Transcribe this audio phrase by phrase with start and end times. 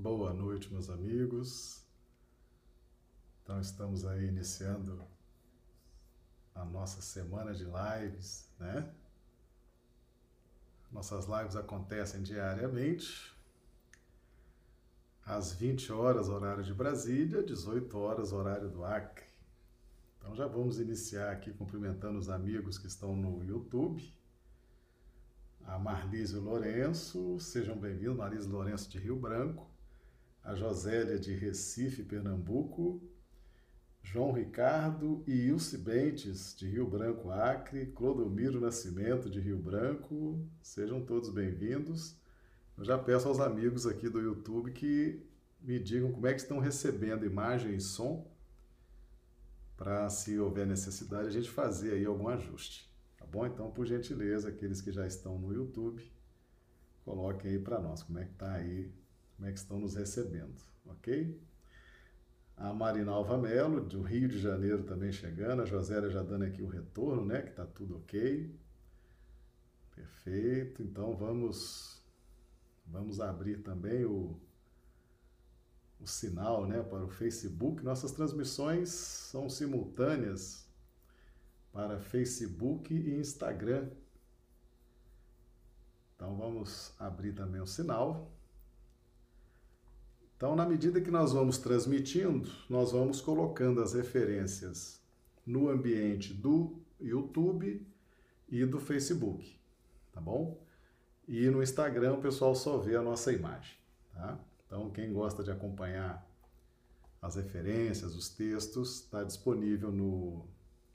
[0.00, 1.84] Boa noite, meus amigos.
[3.42, 5.04] Então, estamos aí iniciando
[6.54, 8.94] a nossa semana de lives, né?
[10.92, 13.36] Nossas lives acontecem diariamente,
[15.26, 19.26] às 20 horas, horário de Brasília, 18 horas, horário do Acre.
[20.16, 24.14] Então, já vamos iniciar aqui cumprimentando os amigos que estão no YouTube.
[25.64, 29.76] A Marlise Lourenço, sejam bem-vindos, Marlise Lourenço de Rio Branco
[30.48, 33.02] a Josélia de Recife, Pernambuco,
[34.02, 41.04] João Ricardo e Ilse Bentes, de Rio Branco, Acre, Clodomiro Nascimento, de Rio Branco, sejam
[41.04, 42.16] todos bem-vindos.
[42.78, 45.22] Eu já peço aos amigos aqui do YouTube que
[45.60, 48.26] me digam como é que estão recebendo imagem e som,
[49.76, 53.44] para, se houver necessidade, a gente fazer aí algum ajuste, tá bom?
[53.44, 56.10] Então, por gentileza, aqueles que já estão no YouTube,
[57.04, 58.90] coloquem aí para nós como é que está aí
[59.38, 61.40] como é que estão nos recebendo, ok?
[62.56, 65.62] A Marinalva Melo, do Rio de Janeiro, também chegando.
[65.62, 67.42] A Josélia já dando aqui o retorno, né?
[67.42, 68.52] Que tá tudo ok.
[69.94, 70.82] Perfeito.
[70.82, 72.02] Então vamos
[72.84, 74.36] vamos abrir também o,
[76.00, 77.84] o sinal, né, para o Facebook.
[77.84, 80.66] Nossas transmissões são simultâneas
[81.72, 83.88] para Facebook e Instagram.
[86.16, 88.36] Então vamos abrir também o sinal.
[90.38, 95.02] Então, na medida que nós vamos transmitindo, nós vamos colocando as referências
[95.44, 97.84] no ambiente do YouTube
[98.48, 99.58] e do Facebook,
[100.12, 100.64] tá bom?
[101.26, 103.76] E no Instagram o pessoal só vê a nossa imagem,
[104.14, 104.38] tá?
[104.64, 106.24] Então, quem gosta de acompanhar
[107.20, 110.46] as referências, os textos, está disponível no,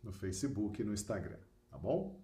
[0.02, 1.40] no Facebook e no Instagram,
[1.70, 2.18] tá bom?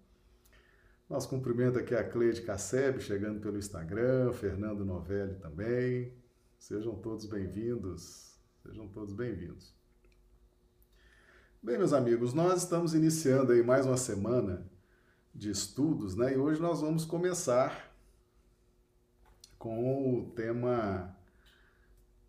[1.06, 6.18] Nosso cumprimento aqui a Cleide Casseb, chegando pelo Instagram, Fernando Novelli também,
[6.60, 8.38] Sejam todos bem-vindos.
[8.62, 9.74] Sejam todos bem-vindos.
[11.62, 14.70] Bem, meus amigos, nós estamos iniciando aí mais uma semana
[15.34, 16.34] de estudos, né?
[16.34, 17.90] E hoje nós vamos começar
[19.58, 21.16] com o tema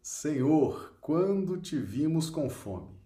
[0.02, 2.98] Senhor, quando te vimos com fome?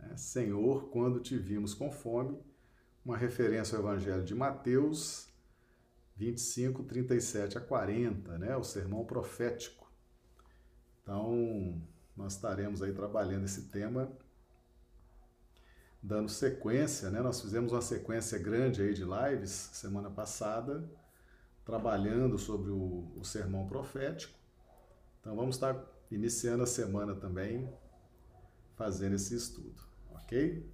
[0.00, 2.40] É, Senhor, quando te vimos com fome?
[3.04, 5.28] Uma referência ao Evangelho de Mateus
[6.16, 8.56] 25, 37 a 40, né?
[8.56, 9.81] O sermão profético.
[11.02, 11.82] Então,
[12.16, 14.10] nós estaremos aí trabalhando esse tema,
[16.02, 17.20] dando sequência, né?
[17.20, 20.88] Nós fizemos uma sequência grande aí de lives semana passada,
[21.64, 24.38] trabalhando sobre o, o sermão profético.
[25.20, 27.72] Então, vamos estar iniciando a semana também
[28.76, 30.68] fazendo esse estudo, ok?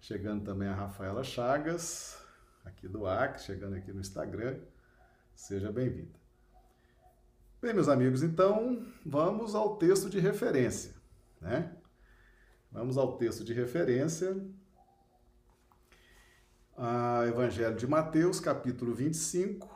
[0.00, 2.18] Chegando também a Rafaela Chagas,
[2.64, 4.58] aqui do Acre, chegando aqui no Instagram.
[5.34, 6.21] Seja bem-vinda.
[7.62, 10.96] Bem, meus amigos, então vamos ao texto de referência,
[11.40, 11.76] né?
[12.72, 14.36] Vamos ao texto de referência,
[17.28, 19.70] Evangelho de Mateus, capítulo 25,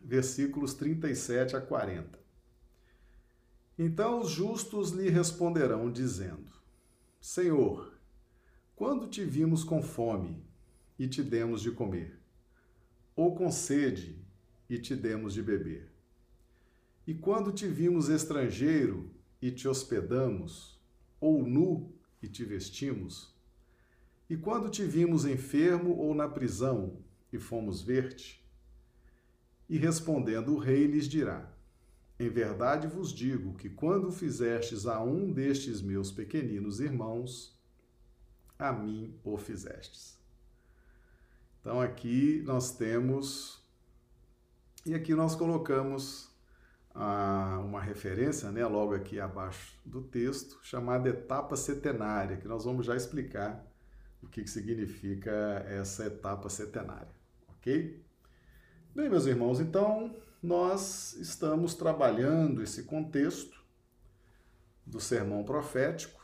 [0.00, 2.18] versículos 37 a 40.
[3.78, 6.50] Então os justos lhe responderão, dizendo:
[7.20, 7.94] Senhor,
[8.74, 10.44] quando te vimos com fome
[10.98, 12.20] e te demos de comer,
[13.14, 14.20] ou com sede
[14.68, 15.89] e te demos de beber?
[17.10, 19.10] E quando te vimos estrangeiro
[19.42, 20.80] e te hospedamos,
[21.20, 23.34] ou nu e te vestimos?
[24.28, 27.00] E quando te vimos enfermo ou na prisão
[27.32, 28.48] e fomos ver-te?
[29.68, 31.52] E respondendo o rei lhes dirá:
[32.16, 37.60] Em verdade vos digo que quando fizestes a um destes meus pequeninos irmãos,
[38.56, 40.16] a mim o fizestes.
[41.60, 43.60] Então aqui nós temos,
[44.86, 46.29] e aqui nós colocamos
[46.94, 52.96] uma referência, né, logo aqui abaixo do texto, chamada etapa setenária, que nós vamos já
[52.96, 53.64] explicar
[54.22, 55.30] o que, que significa
[55.68, 57.14] essa etapa setenária,
[57.48, 58.04] ok?
[58.94, 63.64] Bem, meus irmãos, então nós estamos trabalhando esse contexto
[64.84, 66.20] do sermão profético.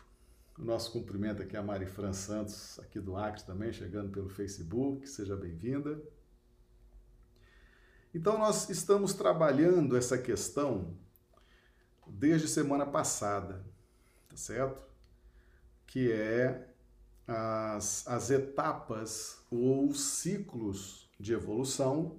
[0.59, 5.07] O nosso cumprimento aqui a Mari Fran Santos, aqui do Acre também, chegando pelo Facebook,
[5.07, 6.03] seja bem-vinda.
[8.17, 10.97] Então, nós estamos trabalhando essa questão
[12.07, 13.63] desde semana passada,
[14.27, 14.83] tá certo?
[15.87, 16.67] Que é
[17.29, 22.19] as, as etapas ou ciclos de evolução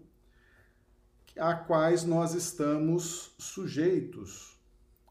[1.35, 4.55] a quais nós estamos sujeitos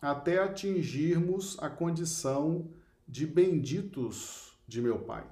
[0.00, 2.70] até atingirmos a condição
[3.08, 5.26] de benditos de meu Pai.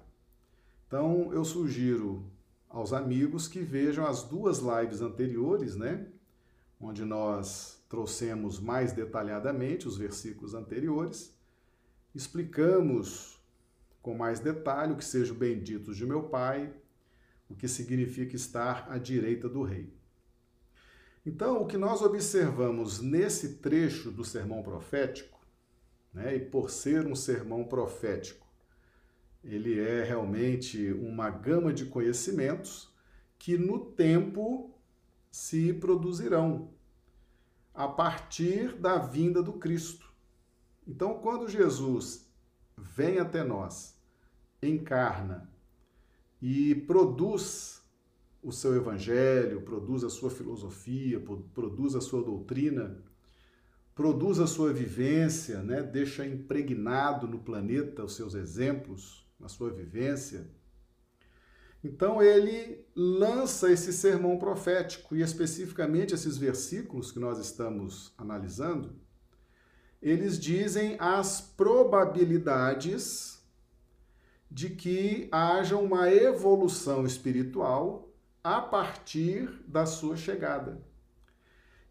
[0.89, 2.29] Então, eu sugiro
[2.75, 6.09] aos amigos que vejam as duas lives anteriores, né?
[6.81, 11.33] Onde nós trouxemos mais detalhadamente os versículos anteriores,
[12.13, 13.41] explicamos
[14.03, 16.75] com mais detalhe o que seja o bendito de meu Pai,
[17.49, 19.95] o que significa estar à direita do Rei.
[21.25, 25.39] Então, o que nós observamos nesse trecho do sermão profético,
[26.13, 28.44] né, e por ser um sermão profético,
[29.45, 32.93] ele é realmente uma gama de conhecimentos
[33.39, 34.75] que no tempo
[35.31, 36.73] se produzirão
[37.75, 40.13] a partir da vinda do Cristo.
[40.87, 42.31] Então, quando Jesus
[42.77, 43.99] vem até nós,
[44.63, 45.51] encarna
[46.41, 47.83] e produz
[48.43, 51.23] o seu evangelho, produz a sua filosofia,
[51.55, 53.03] produz a sua doutrina,
[53.95, 55.83] produz a sua vivência, né?
[55.83, 60.49] deixa impregnado no planeta os seus exemplos, a sua vivência.
[61.83, 68.97] Então ele lança esse sermão profético e especificamente esses versículos que nós estamos analisando,
[70.01, 73.45] eles dizem as probabilidades
[74.51, 78.09] de que haja uma evolução espiritual
[78.43, 80.83] a partir da sua chegada.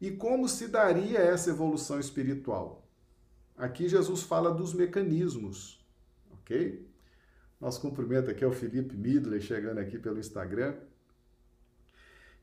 [0.02, 2.88] E como se daria essa evolução espiritual?
[3.56, 5.84] Aqui Jesus fala dos mecanismos,
[6.32, 6.93] ok?
[7.64, 10.76] Nosso cumprimento aqui é o Felipe Midley, chegando aqui pelo Instagram.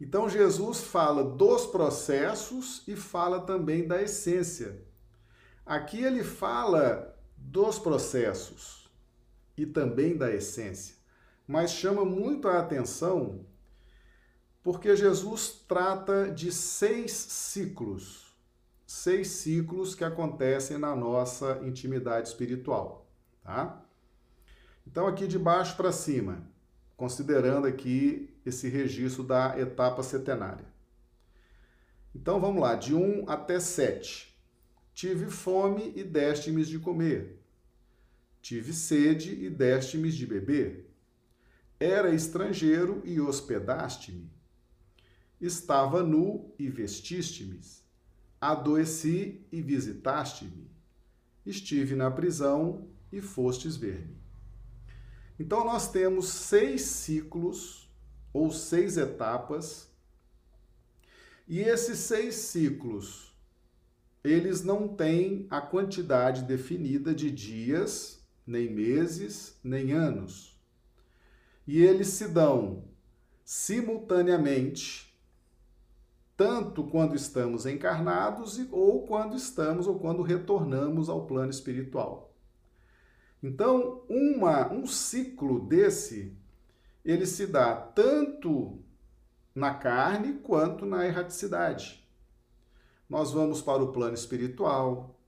[0.00, 4.82] Então, Jesus fala dos processos e fala também da essência.
[5.66, 8.90] Aqui ele fala dos processos
[9.58, 10.96] e também da essência,
[11.46, 13.44] mas chama muito a atenção
[14.62, 18.34] porque Jesus trata de seis ciclos,
[18.86, 23.06] seis ciclos que acontecem na nossa intimidade espiritual,
[23.44, 23.84] tá?
[24.90, 26.42] Então aqui de baixo para cima,
[26.96, 30.66] considerando aqui esse registro da etapa setenária.
[32.14, 34.36] Então vamos lá, de 1 até 7.
[34.92, 37.40] Tive fome e deste-me de comer.
[38.42, 40.90] Tive sede e deste-me de beber.
[41.78, 44.30] Era estrangeiro e hospedaste-me
[45.40, 47.60] Estava nu e vestiste-me.
[48.38, 50.70] Adoeci e visitaste-me.
[51.46, 54.19] Estive na prisão e fostes ver-me.
[55.40, 57.90] Então, nós temos seis ciclos
[58.30, 59.88] ou seis etapas,
[61.48, 63.34] e esses seis ciclos,
[64.22, 70.60] eles não têm a quantidade definida de dias, nem meses, nem anos.
[71.66, 72.84] E eles se dão
[73.42, 75.18] simultaneamente
[76.36, 82.29] tanto quando estamos encarnados ou quando estamos ou quando retornamos ao plano espiritual.
[83.42, 86.36] Então, uma, um ciclo desse,
[87.04, 88.78] ele se dá tanto
[89.54, 92.06] na carne quanto na erraticidade.
[93.08, 95.18] Nós vamos para o plano espiritual,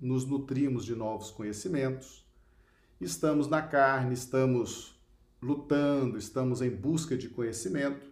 [0.00, 2.26] nos nutrimos de novos conhecimentos,
[3.00, 4.98] estamos na carne, estamos
[5.40, 8.08] lutando, estamos em busca de conhecimento.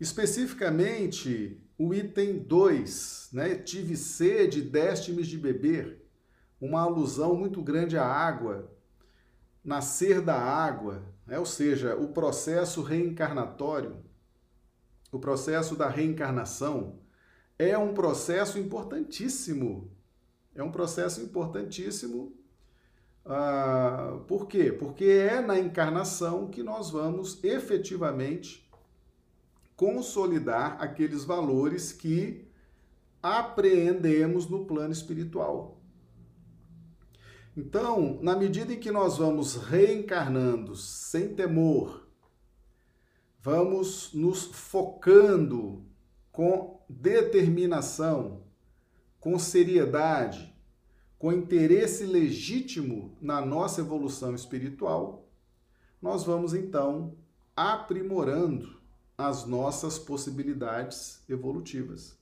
[0.00, 3.56] Especificamente, o item 2, né?
[3.56, 6.07] Tive sede, deste-me de beber.
[6.60, 8.70] Uma alusão muito grande à água,
[9.64, 11.38] nascer da água, né?
[11.38, 13.96] ou seja, o processo reencarnatório,
[15.12, 16.98] o processo da reencarnação,
[17.58, 19.90] é um processo importantíssimo.
[20.54, 22.32] É um processo importantíssimo.
[23.24, 24.72] Uh, por quê?
[24.72, 28.68] Porque é na encarnação que nós vamos efetivamente
[29.76, 32.48] consolidar aqueles valores que
[33.22, 35.77] apreendemos no plano espiritual.
[37.58, 42.06] Então, na medida em que nós vamos reencarnando sem temor,
[43.40, 45.84] vamos nos focando
[46.30, 48.44] com determinação,
[49.18, 50.56] com seriedade,
[51.18, 55.28] com interesse legítimo na nossa evolução espiritual,
[56.00, 57.16] nós vamos então
[57.56, 58.80] aprimorando
[59.16, 62.16] as nossas possibilidades evolutivas.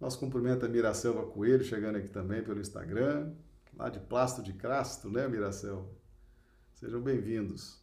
[0.00, 3.34] Nosso cumprimento a Miracelva Coelho, chegando aqui também pelo Instagram,
[3.74, 5.88] lá de Plasto de Crasto, né, Miracelva?
[6.74, 7.80] Sejam bem-vindos.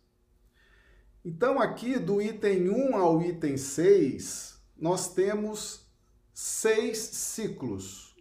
[1.23, 5.85] Então, aqui do item 1 ao item 6, nós temos
[6.33, 8.15] seis ciclos.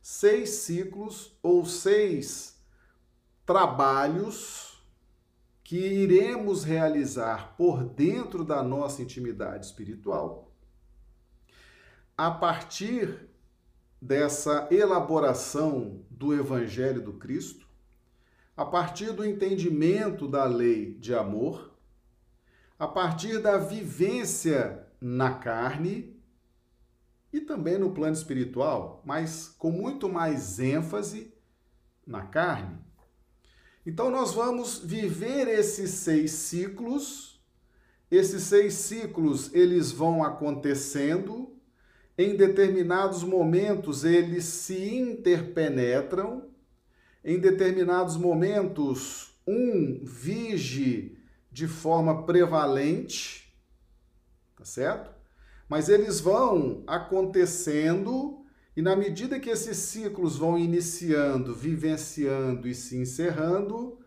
[0.00, 2.56] Seis ciclos ou seis
[3.44, 4.82] trabalhos
[5.62, 10.52] que iremos realizar por dentro da nossa intimidade espiritual,
[12.16, 13.28] a partir
[14.00, 17.66] dessa elaboração do Evangelho do Cristo,
[18.56, 21.74] a partir do entendimento da lei de amor,
[22.78, 26.16] a partir da vivência na carne
[27.32, 31.34] e também no plano espiritual, mas com muito mais ênfase
[32.06, 32.78] na carne.
[33.86, 37.40] Então, nós vamos viver esses seis ciclos.
[38.10, 41.55] Esses seis ciclos, eles vão acontecendo.
[42.18, 46.48] Em determinados momentos, eles se interpenetram.
[47.24, 51.18] Em determinados momentos, um vige
[51.50, 53.52] de forma prevalente,
[54.56, 55.10] tá certo?
[55.68, 58.46] Mas eles vão acontecendo
[58.76, 63.98] e na medida que esses ciclos vão iniciando, vivenciando e se encerrando,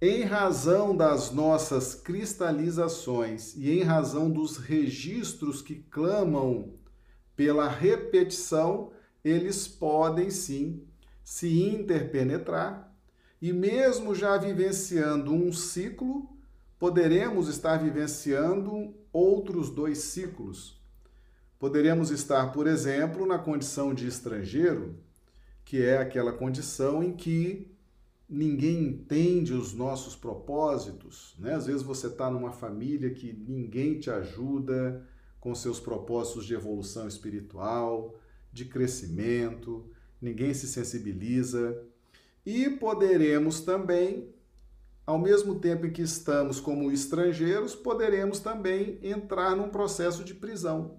[0.00, 6.74] em razão das nossas cristalizações e em razão dos registros que clamam
[7.36, 8.90] pela repetição,
[9.22, 10.82] eles podem sim
[11.22, 12.92] se interpenetrar
[13.40, 16.28] e mesmo já vivenciando um ciclo,
[16.78, 20.80] poderemos estar vivenciando outros dois ciclos.
[21.58, 24.98] Poderíamos estar, por exemplo, na condição de estrangeiro,
[25.64, 27.70] que é aquela condição em que
[28.28, 31.34] ninguém entende os nossos propósitos.
[31.38, 31.54] Né?
[31.54, 35.06] Às vezes você está numa família que ninguém te ajuda
[35.46, 38.18] com seus propósitos de evolução espiritual,
[38.52, 39.88] de crescimento,
[40.20, 41.80] ninguém se sensibiliza.
[42.44, 44.28] E poderemos também,
[45.06, 50.98] ao mesmo tempo em que estamos como estrangeiros, poderemos também entrar num processo de prisão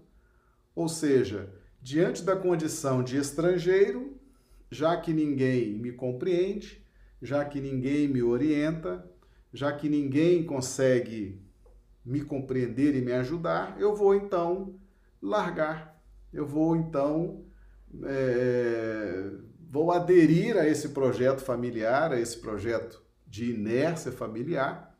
[0.77, 1.49] ou seja,
[1.81, 4.15] diante da condição de estrangeiro,
[4.69, 6.85] já que ninguém me compreende,
[7.19, 9.03] já que ninguém me orienta,
[9.51, 11.41] já que ninguém consegue
[12.07, 14.79] me compreender e me ajudar, eu vou então
[15.21, 17.43] largar, eu vou então
[18.05, 19.31] é,
[19.69, 24.97] vou aderir a esse projeto familiar, a esse projeto de inércia familiar,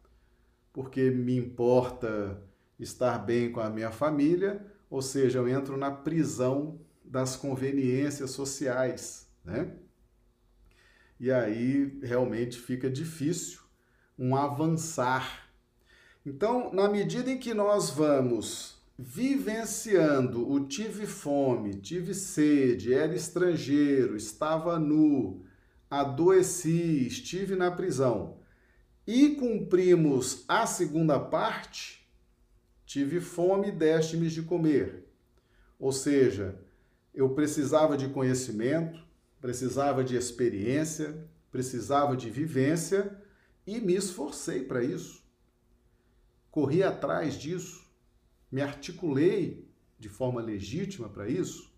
[0.73, 2.43] porque me importa
[2.77, 9.27] estar bem com a minha família, ou seja, eu entro na prisão das conveniências sociais,
[9.45, 9.71] né?
[11.17, 13.61] E aí realmente fica difícil
[14.19, 15.46] um avançar.
[16.27, 24.17] Então, na medida em que nós vamos vivenciando o tive fome, tive sede, era estrangeiro,
[24.17, 25.45] estava nu,
[25.89, 28.39] adoeci, estive na prisão,
[29.07, 32.05] e cumprimos a segunda parte,
[32.85, 35.05] Tive fome, deste-me de comer.
[35.77, 36.57] Ou seja,
[37.13, 38.97] eu precisava de conhecimento,
[39.41, 43.17] precisava de experiência, precisava de vivência
[43.65, 45.26] e me esforcei para isso.
[46.57, 47.85] Corri atrás disso,
[48.51, 51.71] me articulei de forma legítima para isso.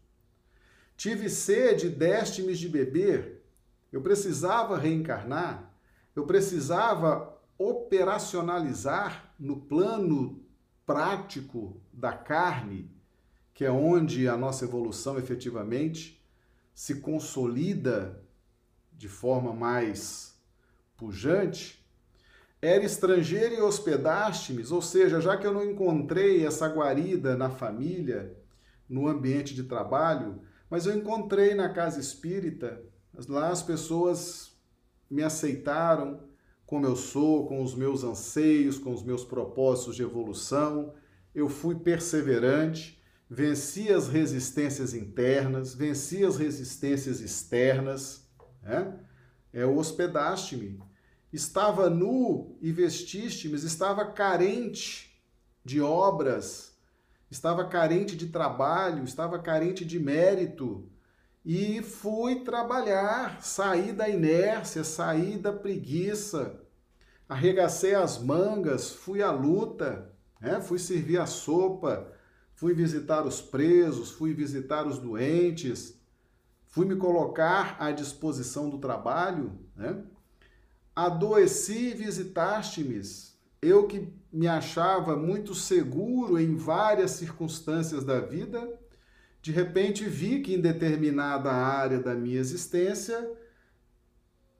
[0.96, 3.44] Tive sede, deste-me de beber.
[3.92, 5.70] Eu precisava reencarnar,
[6.16, 10.42] eu precisava operacionalizar no plano
[10.86, 12.90] prático da carne,
[13.54, 16.26] que é onde a nossa evolução efetivamente
[16.74, 18.24] se consolida
[18.94, 20.40] de forma mais
[20.96, 21.79] pujante,
[22.62, 28.36] era estrangeiro e hospedaste-me, ou seja, já que eu não encontrei essa guarida na família,
[28.88, 32.82] no ambiente de trabalho, mas eu encontrei na casa espírita,
[33.28, 34.58] lá as pessoas
[35.10, 36.22] me aceitaram,
[36.66, 40.94] como eu sou, com os meus anseios, com os meus propósitos de evolução.
[41.34, 48.30] Eu fui perseverante, venci as resistências internas, venci as resistências externas.
[48.62, 49.00] Né?
[49.52, 50.80] É, hospedaste-me.
[51.32, 55.22] Estava nu e vestiste-me, estava carente
[55.64, 56.76] de obras,
[57.30, 60.90] estava carente de trabalho, estava carente de mérito
[61.46, 66.62] e fui trabalhar, saí da inércia, saí da preguiça,
[67.28, 70.60] arregacei as mangas, fui à luta, né?
[70.62, 72.12] fui servir a sopa,
[72.56, 76.00] fui visitar os presos, fui visitar os doentes,
[76.66, 80.04] fui me colocar à disposição do trabalho, né?
[81.06, 83.02] Adoeci e visitaste-me,
[83.62, 88.78] eu que me achava muito seguro em várias circunstâncias da vida,
[89.42, 93.32] de repente vi que em determinada área da minha existência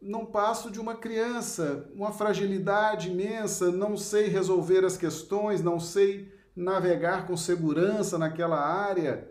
[0.02, 6.32] não passo de uma criança, uma fragilidade imensa, não sei resolver as questões, não sei
[6.56, 9.30] navegar com segurança naquela área.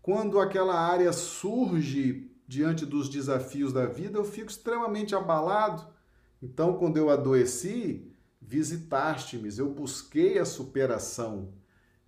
[0.00, 5.95] Quando aquela área surge diante dos desafios da vida, eu fico extremamente abalado.
[6.46, 8.10] Então, quando eu adoeci,
[8.40, 11.52] visitaste-me, eu busquei a superação,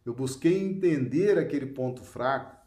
[0.04, 2.58] eu busquei entender aquele ponto fraco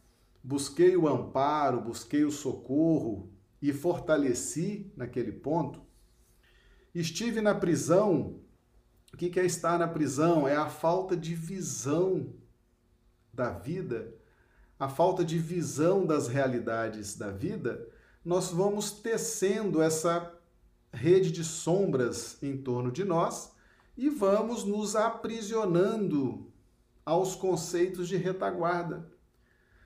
[0.44, 5.82] busquei o amparo, busquei o socorro e fortaleci naquele ponto.
[6.94, 8.40] Estive na prisão.
[9.14, 10.48] O que é estar na prisão?
[10.48, 12.34] É a falta de visão
[13.34, 14.14] da vida,
[14.80, 17.88] a falta de visão das realidades da vida,
[18.26, 20.34] nós vamos tecendo essa
[20.94, 23.52] rede de sombras em torno de nós
[23.98, 26.52] e vamos nos aprisionando
[27.06, 29.10] aos conceitos de retaguarda,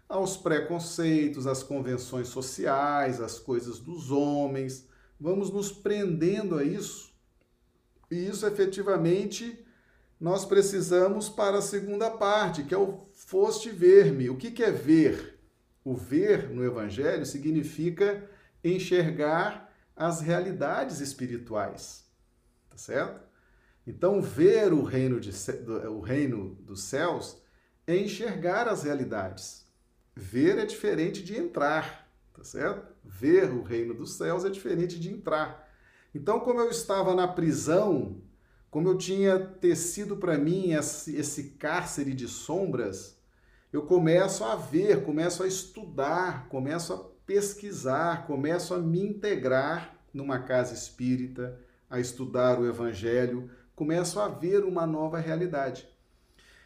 [0.07, 4.87] aos preconceitos, às convenções sociais, às coisas dos homens.
[5.19, 7.13] Vamos nos prendendo a isso.
[8.11, 9.65] E isso efetivamente
[10.19, 14.29] nós precisamos para a segunda parte, que é o foste ver-me.
[14.29, 15.39] O que, que é ver?
[15.83, 18.29] O ver no Evangelho significa
[18.63, 19.64] enxergar
[19.95, 22.05] as realidades espirituais,
[22.69, 23.21] tá certo?
[23.87, 25.31] Então, ver o reino, de,
[25.87, 27.41] o reino dos céus
[27.85, 29.65] é enxergar as realidades.
[30.15, 32.87] Ver é diferente de entrar, tá certo?
[33.03, 35.69] Ver o reino dos céus é diferente de entrar.
[36.13, 38.21] Então, como eu estava na prisão,
[38.71, 43.17] como eu tinha tecido para mim esse, esse cárcere de sombras,
[43.71, 50.39] eu começo a ver, começo a estudar, começo a pesquisar, começo a me integrar numa
[50.39, 55.87] casa espírita, a estudar o Evangelho, começo a ver uma nova realidade.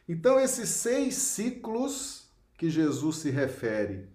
[0.07, 4.09] Então, esses seis ciclos que Jesus se refere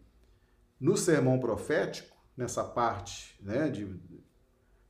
[0.81, 3.85] no sermão profético, nessa parte né, de,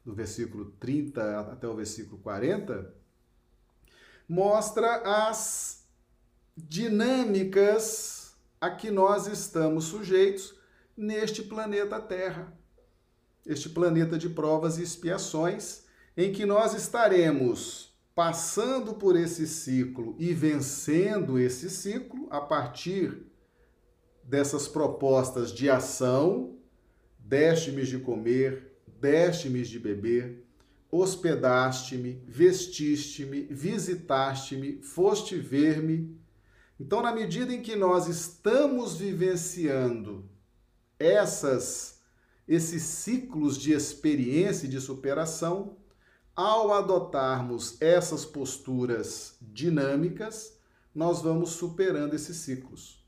[0.04, 2.92] do versículo 30 até o versículo 40,
[4.28, 5.87] mostra as
[6.56, 10.53] dinâmicas a que nós estamos sujeitos
[10.96, 12.52] neste planeta Terra.
[13.44, 15.84] Este planeta de provas e expiações,
[16.16, 23.26] em que nós estaremos passando por esse ciclo e vencendo esse ciclo a partir
[24.22, 26.56] dessas propostas de ação,
[27.18, 30.46] deste-me de comer, deste-me de beber,
[30.90, 36.16] hospedaste-me, vestiste-me, visitaste-me, foste ver-me.
[36.78, 40.30] Então, na medida em que nós estamos vivenciando
[41.04, 41.94] essas
[42.46, 45.76] esses ciclos de experiência e de superação,
[46.36, 50.58] ao adotarmos essas posturas dinâmicas,
[50.94, 53.02] nós vamos superando esses ciclos.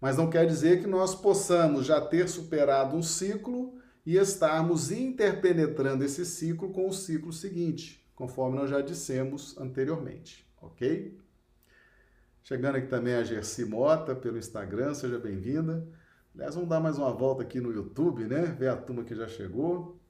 [0.00, 6.04] Mas não quer dizer que nós possamos já ter superado um ciclo e estarmos interpenetrando
[6.04, 11.18] esse ciclo com o ciclo seguinte, conforme nós já dissemos anteriormente, ok?
[12.42, 15.86] Chegando aqui também a Gersi Mota pelo Instagram, seja bem-vinda.
[16.38, 18.42] Aliás, vamos dar mais uma volta aqui no YouTube, né?
[18.56, 20.00] Ver a turma que já chegou.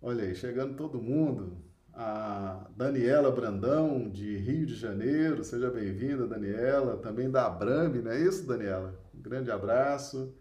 [0.00, 1.58] Olha aí, chegando todo mundo.
[1.92, 6.96] A Daniela Brandão, de Rio de Janeiro, seja bem-vinda, Daniela.
[6.96, 8.98] Também da Abrame, não é isso, Daniela?
[9.14, 10.34] Um grande abraço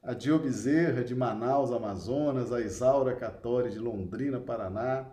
[0.00, 5.04] a Dio Bezerra, de Manaus, Amazonas, a Isaura Catori, de Londrina, Paraná,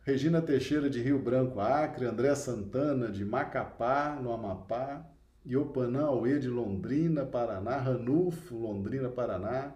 [0.00, 5.08] Regina Teixeira, de Rio Branco, Acre, André Santana, de Macapá, no Amapá,
[5.46, 9.74] Iopanã Aue, de Londrina, Paraná, Ranulfo, Londrina, Paraná,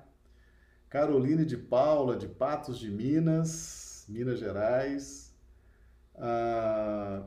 [0.89, 5.35] Caroline de Paula, de Patos de Minas, Minas Gerais,
[6.17, 7.23] a,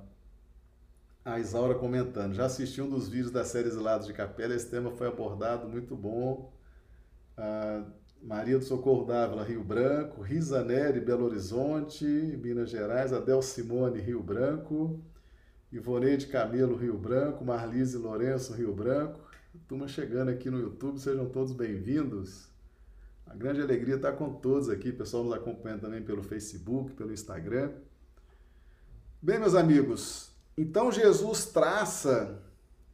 [1.24, 4.92] a Isaura comentando, já assisti um dos vídeos da série Exilados de Capela, esse tema
[4.92, 6.52] foi abordado, muito bom,
[8.22, 14.22] Maria do Socorro Dávila, Rio Branco, Risa Neri, Belo Horizonte, Minas Gerais, Adel Simone, Rio
[14.22, 15.00] Branco,
[15.72, 19.22] Ivoneide Camelo, Rio Branco, Marlise Lourenço, Rio Branco.
[19.70, 22.50] Turma chegando aqui no YouTube, sejam todos bem-vindos.
[23.26, 27.72] A grande alegria estar com todos aqui, pessoal nos acompanha também pelo Facebook, pelo Instagram.
[29.22, 32.42] Bem, meus amigos, então Jesus traça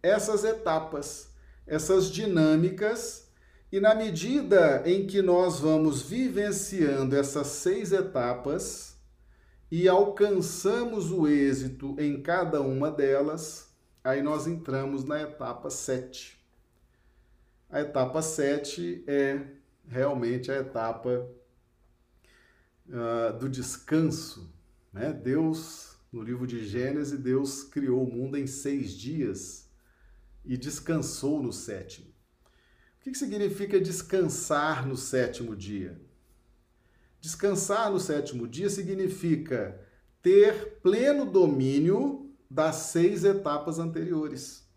[0.03, 1.29] essas etapas,
[1.65, 3.27] essas dinâmicas
[3.71, 8.96] e na medida em que nós vamos vivenciando essas seis etapas
[9.69, 13.69] e alcançamos o êxito em cada uma delas,
[14.03, 16.37] aí nós entramos na etapa 7.
[17.69, 19.45] A etapa 7 é
[19.89, 21.29] realmente a etapa
[22.87, 24.49] uh, do descanso.
[24.93, 25.11] Né?
[25.11, 29.69] Deus, no livro de Gênesis, Deus criou o mundo em seis dias
[30.45, 32.07] e descansou no sétimo.
[32.07, 35.99] O que significa descansar no sétimo dia?
[37.19, 39.79] Descansar no sétimo dia significa
[40.21, 44.67] ter pleno domínio das seis etapas anteriores.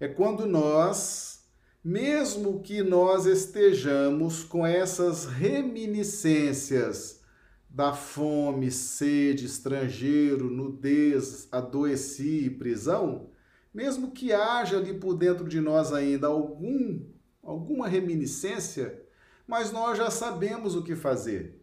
[0.00, 1.44] É quando nós,
[1.84, 7.22] mesmo que nós estejamos com essas reminiscências
[7.68, 13.30] da fome, sede, estrangeiro, nudez, adoeci e prisão,
[13.72, 17.00] mesmo que haja ali por dentro de nós ainda algum
[17.42, 19.01] alguma reminiscência,
[19.46, 21.60] mas nós já sabemos o que fazer.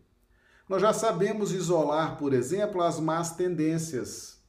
[0.67, 4.39] Nós já sabemos isolar, por exemplo, as más tendências,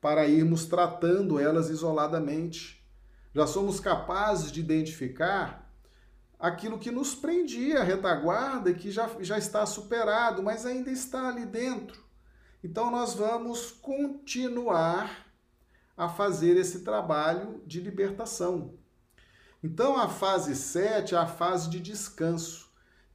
[0.00, 2.86] para irmos tratando elas isoladamente.
[3.34, 5.70] já somos capazes de identificar
[6.38, 11.28] aquilo que nos prendia a retaguarda e que já, já está superado, mas ainda está
[11.28, 12.04] ali dentro.
[12.62, 15.26] Então, nós vamos continuar
[15.96, 18.74] a fazer esse trabalho de libertação.
[19.62, 22.65] Então, a fase 7 é a fase de descanso.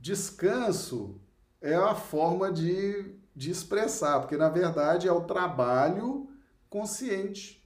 [0.02, 1.22] Descanso
[1.62, 6.28] é a forma de, de expressar, porque na verdade é o trabalho
[6.68, 7.64] consciente,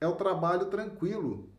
[0.00, 1.50] é o trabalho tranquilo.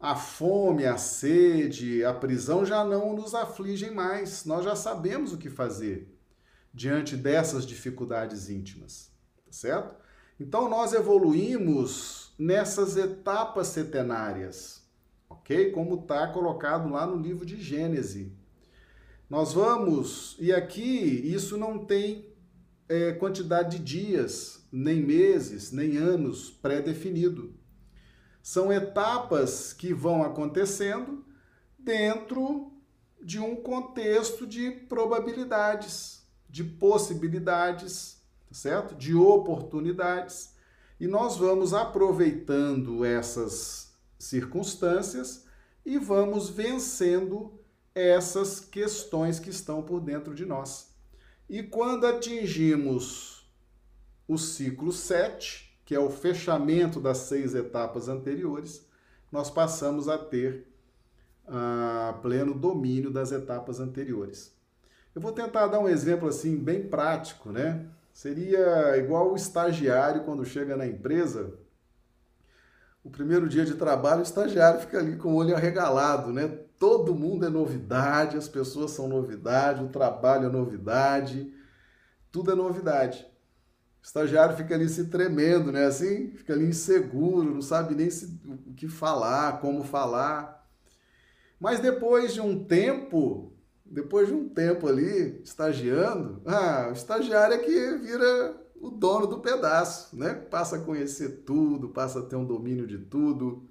[0.00, 5.38] A fome, a sede, a prisão já não nos afligem mais, nós já sabemos o
[5.38, 6.12] que fazer
[6.74, 9.12] diante dessas dificuldades íntimas,
[9.46, 9.94] tá certo?
[10.40, 14.82] Então nós evoluímos nessas etapas setenárias,
[15.28, 15.70] ok?
[15.70, 18.39] Como está colocado lá no livro de Gênesis.
[19.30, 22.34] Nós vamos, e aqui isso não tem
[22.88, 27.54] é, quantidade de dias, nem meses, nem anos pré-definido.
[28.42, 31.24] São etapas que vão acontecendo
[31.78, 32.72] dentro
[33.22, 38.96] de um contexto de probabilidades, de possibilidades, tá certo?
[38.96, 40.56] De oportunidades.
[40.98, 45.44] E nós vamos aproveitando essas circunstâncias
[45.86, 47.59] e vamos vencendo
[48.08, 50.90] essas questões que estão por dentro de nós.
[51.48, 53.50] E quando atingimos
[54.28, 58.86] o ciclo 7, que é o fechamento das seis etapas anteriores,
[59.32, 60.68] nós passamos a ter
[61.48, 64.54] uh, pleno domínio das etapas anteriores.
[65.14, 67.86] Eu vou tentar dar um exemplo assim bem prático, né?
[68.12, 71.58] Seria igual o estagiário quando chega na empresa,
[73.02, 76.58] o primeiro dia de trabalho, o estagiário fica ali com o olho arregalado, né?
[76.80, 81.52] Todo mundo é novidade, as pessoas são novidade, o trabalho é novidade,
[82.32, 83.26] tudo é novidade.
[84.02, 85.84] O estagiário fica ali se tremendo, né?
[85.84, 90.66] Assim, fica ali inseguro, não sabe nem se, o que falar, como falar.
[91.60, 93.52] Mas depois de um tempo,
[93.84, 99.40] depois de um tempo ali, estagiando, ah, o estagiário é que vira o dono do
[99.40, 100.32] pedaço, né?
[100.32, 103.68] Passa a conhecer tudo, passa a ter um domínio de tudo,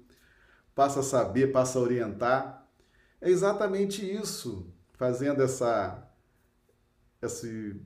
[0.76, 2.59] passa a saber, passa a orientar.
[3.20, 6.10] É exatamente isso, fazendo essa,
[7.20, 7.80] esse,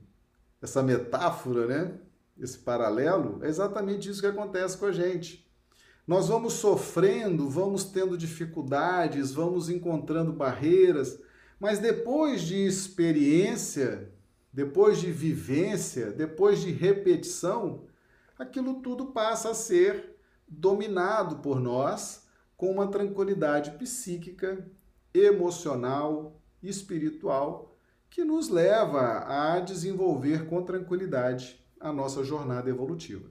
[0.61, 1.99] essa metáfora, né?
[2.39, 5.45] esse paralelo, é exatamente isso que acontece com a gente.
[6.07, 11.19] Nós vamos sofrendo, vamos tendo dificuldades, vamos encontrando barreiras,
[11.59, 14.11] mas depois de experiência,
[14.53, 17.85] depois de vivência, depois de repetição,
[18.37, 20.15] aquilo tudo passa a ser
[20.47, 24.69] dominado por nós com uma tranquilidade psíquica
[25.17, 27.77] emocional, espiritual,
[28.09, 33.29] que nos leva a desenvolver com tranquilidade a nossa jornada evolutiva.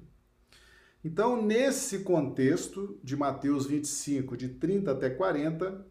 [1.05, 5.87] Então, nesse contexto de Mateus 25, de 30 até 40,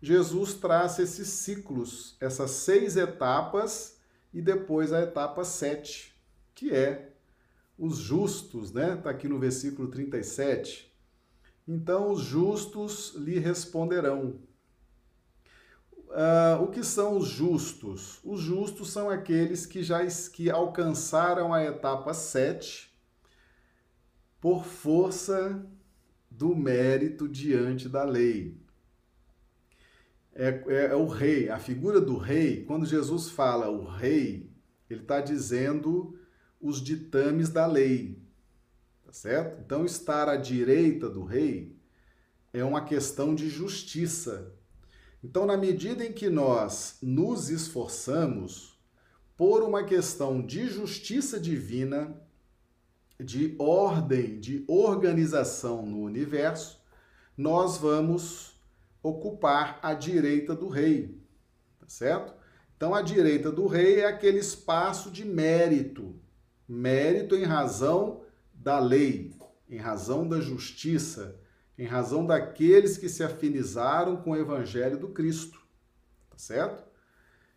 [0.00, 3.98] Jesus traça esses ciclos, essas seis etapas
[4.32, 6.14] e depois a etapa 7,
[6.54, 7.12] que é
[7.78, 8.94] os justos, né?
[8.94, 10.92] Está aqui no versículo 37.
[11.66, 14.38] Então, os justos lhe responderão:
[16.08, 18.20] Uh, o que são os justos?
[18.24, 20.00] Os justos são aqueles que já
[20.32, 22.92] que alcançaram a etapa 7
[24.40, 25.66] por força
[26.30, 28.56] do mérito diante da lei.
[30.34, 34.50] É, é, é, o rei, a figura do rei, quando Jesus fala o rei,
[34.90, 36.18] ele está dizendo
[36.60, 38.18] os ditames da lei,
[39.04, 39.60] tá certo?
[39.60, 41.76] Então, estar à direita do rei
[42.52, 44.52] é uma questão de justiça,
[45.24, 48.78] então, na medida em que nós nos esforçamos
[49.38, 52.14] por uma questão de justiça divina,
[53.18, 56.78] de ordem, de organização no universo,
[57.38, 58.60] nós vamos
[59.02, 61.18] ocupar a direita do rei,
[61.80, 62.34] tá certo?
[62.76, 66.20] Então, a direita do rei é aquele espaço de mérito,
[66.68, 68.20] mérito em razão
[68.52, 69.32] da lei,
[69.70, 71.40] em razão da justiça,
[71.78, 75.60] em razão daqueles que se afinizaram com o evangelho do Cristo.
[76.30, 76.84] Tá certo?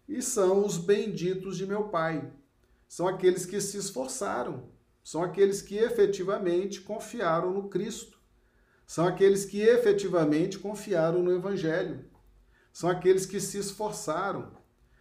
[0.07, 2.31] E são os benditos de meu Pai.
[2.87, 4.69] São aqueles que se esforçaram,
[5.07, 8.19] são aqueles que efetivamente confiaram no Cristo.
[8.85, 12.05] São aqueles que efetivamente confiaram no evangelho.
[12.73, 14.51] São aqueles que se esforçaram.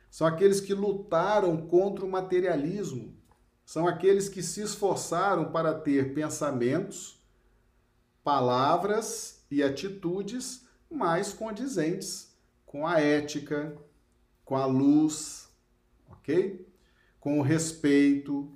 [0.08, 3.16] São aqueles que lutaram contra o materialismo.
[3.64, 7.15] São aqueles que se esforçaram para ter pensamentos
[8.26, 13.80] palavras e atitudes mais condizentes com a ética,
[14.44, 15.48] com a luz,
[16.10, 16.68] ok?
[17.20, 18.52] Com o respeito.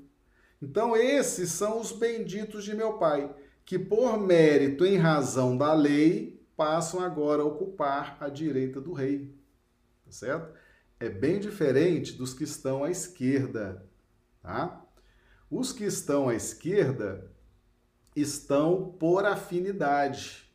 [0.60, 3.32] Então, esses são os benditos de meu Pai,
[3.64, 9.32] que por mérito em razão da lei passam agora a ocupar a direita do rei.
[10.04, 10.52] Tá certo?
[10.98, 13.88] É bem diferente dos que estão à esquerda,
[14.42, 14.84] tá?
[15.48, 17.30] Os que estão à esquerda
[18.14, 20.50] estão por afinidade.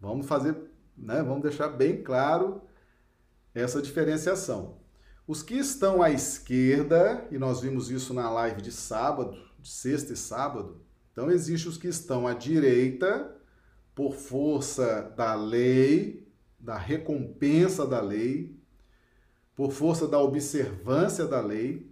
[0.00, 0.56] Vamos fazer,
[0.96, 1.22] né?
[1.22, 2.62] Vamos deixar bem claro
[3.54, 4.78] essa diferenciação.
[5.26, 10.12] Os que estão à esquerda, e nós vimos isso na live de sábado, de sexta
[10.12, 10.80] e sábado,
[11.12, 13.36] então existe os que estão à direita
[13.94, 16.26] por força da lei,
[16.58, 18.56] da recompensa da lei,
[19.54, 21.90] por força da observância da lei,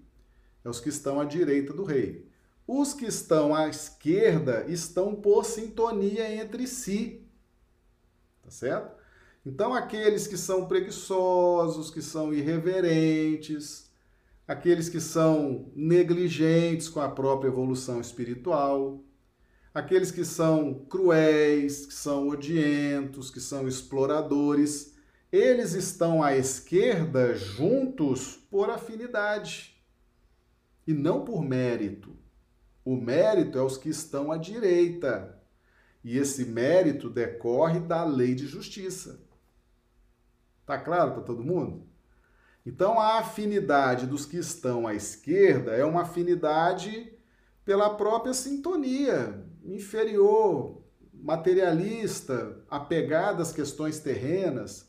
[0.65, 2.26] é os que estão à direita do rei.
[2.67, 7.25] Os que estão à esquerda estão por sintonia entre si.
[8.43, 8.97] Tá certo?
[9.45, 13.89] Então, aqueles que são preguiçosos, que são irreverentes,
[14.47, 19.05] aqueles que são negligentes com a própria evolução espiritual,
[19.73, 24.97] aqueles que são cruéis, que são odientos, que são exploradores,
[25.31, 29.77] eles estão à esquerda juntos por afinidade
[30.87, 32.26] e não por mérito.
[32.87, 35.37] O mérito é os que estão à direita.
[36.05, 39.21] E esse mérito decorre da lei de justiça.
[40.65, 41.85] Tá claro para todo mundo?
[42.65, 47.13] Então, a afinidade dos que estão à esquerda é uma afinidade
[47.65, 50.81] pela própria sintonia inferior,
[51.13, 54.89] materialista, apegada às questões terrenas,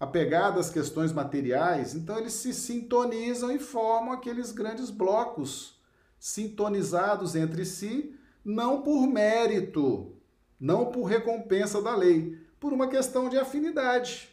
[0.00, 1.94] apegada às questões materiais.
[1.94, 5.77] Então, eles se sintonizam e formam aqueles grandes blocos
[6.18, 10.16] sintonizados entre si, não por mérito,
[10.58, 14.28] não por recompensa da lei, por uma questão de afinidade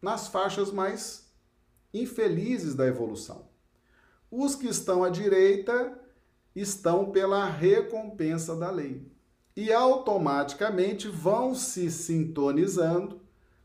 [0.00, 1.30] nas faixas mais
[1.94, 3.46] infelizes da evolução.
[4.30, 5.98] Os que estão à direita
[6.54, 9.06] estão pela recompensa da lei
[9.54, 13.20] e automaticamente vão se sintonizando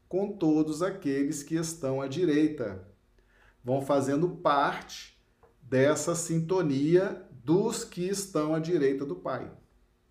[0.08, 2.86] com todos aqueles que estão à direita.
[3.64, 5.18] Vão fazendo parte
[5.62, 9.46] dessa sintonia dos que estão à direita do Pai.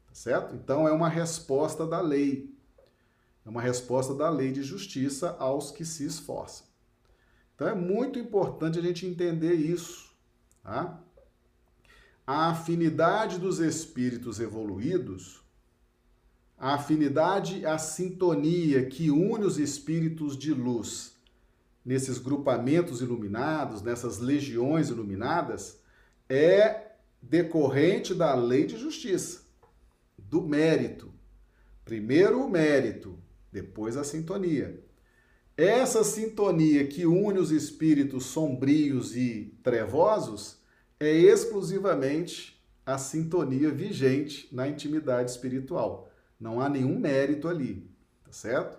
[0.09, 0.55] Tá certo?
[0.55, 2.51] Então é uma resposta da lei.
[3.45, 6.67] É uma resposta da lei de justiça aos que se esforçam.
[7.55, 10.11] Então é muito importante a gente entender isso.
[10.63, 10.99] Tá?
[12.27, 15.43] A afinidade dos espíritos evoluídos,
[16.57, 21.15] a afinidade, a sintonia que une os espíritos de luz
[21.85, 25.79] nesses grupamentos iluminados, nessas legiões iluminadas,
[26.31, 26.86] é
[27.29, 29.43] decorrente da lei de justiça,
[30.17, 31.13] do mérito.
[31.85, 33.19] Primeiro o mérito,
[33.51, 34.83] depois a sintonia.
[35.57, 40.59] Essa sintonia que une os espíritos sombrios e trevosos
[41.01, 46.11] é exclusivamente a sintonia vigente na intimidade espiritual.
[46.39, 47.91] Não há nenhum mérito ali,
[48.25, 48.79] tá certo?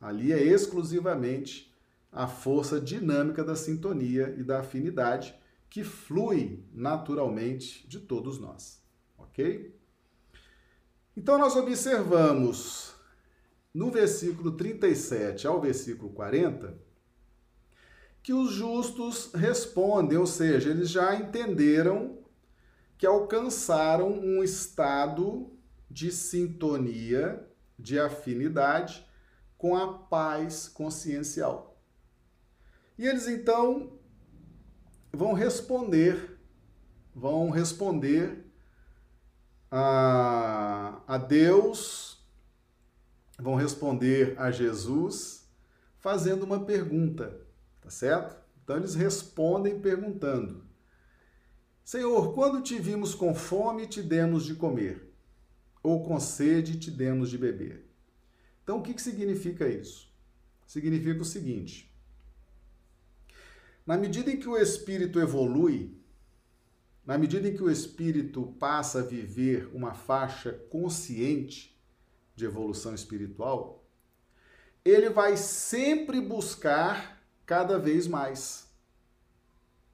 [0.00, 1.74] Ali é exclusivamente
[2.12, 5.34] a força dinâmica da sintonia e da afinidade
[5.68, 8.82] que flui naturalmente de todos nós,
[9.18, 9.74] ok?
[11.16, 12.94] Então nós observamos
[13.74, 16.78] no versículo 37 ao versículo 40,
[18.22, 22.18] que os justos respondem, ou seja, eles já entenderam
[22.96, 25.50] que alcançaram um estado
[25.90, 27.46] de sintonia,
[27.78, 29.06] de afinidade
[29.56, 31.80] com a paz consciencial.
[32.98, 33.97] E eles então
[35.12, 36.38] vão responder,
[37.14, 38.44] vão responder
[39.70, 42.18] a, a Deus
[43.38, 45.48] vão responder a Jesus
[45.98, 47.40] fazendo uma pergunta,
[47.80, 48.36] tá certo?
[48.62, 50.64] Então eles respondem perguntando:
[51.84, 55.12] Senhor, quando te vimos com fome, te demos de comer,
[55.82, 57.88] ou com sede, te demos de beber.
[58.62, 60.12] Então o que, que significa isso?
[60.66, 61.87] Significa o seguinte:
[63.88, 65.96] na medida em que o espírito evolui,
[67.06, 71.74] na medida em que o espírito passa a viver uma faixa consciente,
[72.36, 73.82] de evolução espiritual,
[74.84, 78.68] ele vai sempre buscar cada vez mais.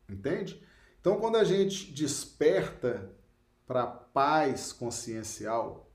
[0.09, 0.61] Entende?
[1.01, 3.13] Então, quando a gente desperta
[3.65, 5.89] para a paz consciencial,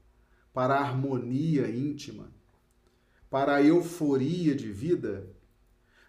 [0.54, 2.32] para a harmonia íntima,
[3.30, 5.28] para a euforia de vida,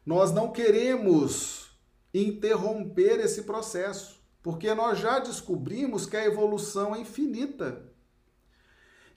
[0.07, 1.70] nós não queremos
[2.13, 7.91] interromper esse processo, porque nós já descobrimos que a evolução é infinita.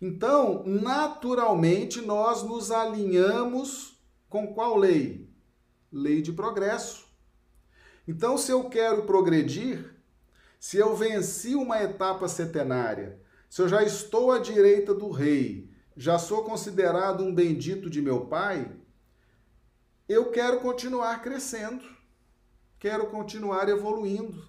[0.02, 3.98] Então, naturalmente, nós nos alinhamos
[4.30, 5.30] com qual lei?
[5.92, 7.06] Lei de progresso.
[8.08, 9.96] Então, se eu quero progredir,
[10.60, 16.18] se eu venci uma etapa setenária, se eu já estou à direita do rei já
[16.18, 18.72] sou considerado um bendito de meu pai,
[20.08, 21.84] eu quero continuar crescendo,
[22.84, 24.46] quero continuar evoluindo,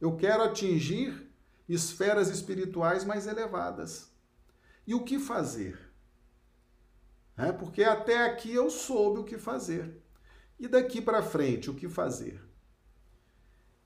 [0.00, 1.28] eu quero atingir
[1.68, 4.08] esferas espirituais mais elevadas.
[4.86, 5.76] E o que fazer?
[7.36, 10.00] É, porque até aqui eu soube o que fazer.
[10.60, 12.40] E daqui para frente, o que fazer?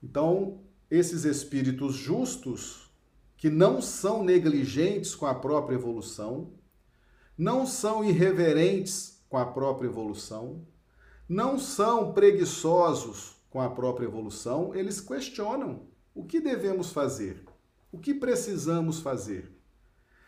[0.03, 2.91] Então, esses espíritos justos,
[3.35, 6.53] que não são negligentes com a própria evolução,
[7.35, 10.63] não são irreverentes com a própria evolução,
[11.27, 17.43] não são preguiçosos com a própria evolução, eles questionam o que devemos fazer,
[17.91, 19.51] o que precisamos fazer.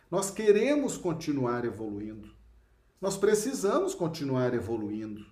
[0.10, 2.29] Nós queremos continuar evoluindo,
[2.99, 5.25] nós precisamos continuar evoluindo,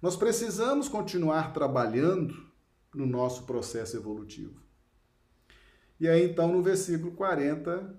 [0.00, 2.34] nós precisamos continuar trabalhando
[2.94, 4.62] no nosso processo evolutivo.
[5.98, 7.96] E aí, então, no versículo 40,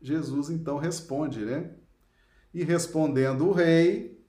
[0.00, 1.74] Jesus então responde, né?
[2.52, 4.22] E respondendo o rei,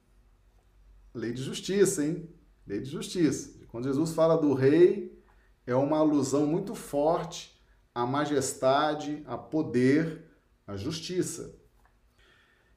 [1.14, 2.30] lei de justiça, hein?
[2.66, 3.53] Lei de justiça.
[3.74, 5.20] Quando Jesus fala do rei,
[5.66, 7.60] é uma alusão muito forte
[7.92, 10.26] à majestade, a poder,
[10.68, 11.56] à justiça.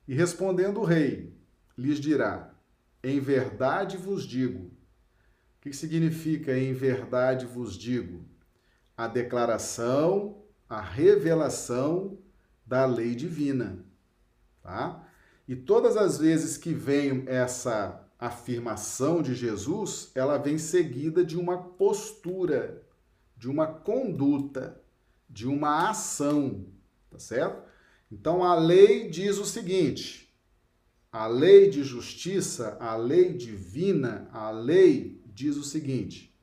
[0.08, 1.36] E respondendo o rei,
[1.76, 2.50] lhes dirá:
[3.04, 4.68] Em verdade vos digo.
[4.68, 8.24] O que significa em verdade vos digo?
[8.96, 12.18] A declaração, a revelação
[12.64, 13.84] da lei divina.
[14.62, 15.06] Tá?
[15.46, 21.58] E todas as vezes que vem essa afirmação de Jesus, ela vem seguida de uma
[21.58, 22.82] postura,
[23.36, 24.80] de uma conduta,
[25.28, 26.66] de uma ação,
[27.10, 27.62] tá certo?
[28.10, 30.34] Então a lei diz o seguinte:
[31.12, 36.34] a lei de justiça, a lei divina, a lei diz o seguinte: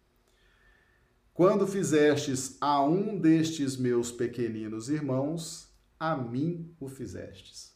[1.33, 5.67] quando fizestes a um destes meus pequeninos irmãos,
[5.99, 7.73] a mim o fizestes.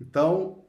[0.00, 0.63] Então,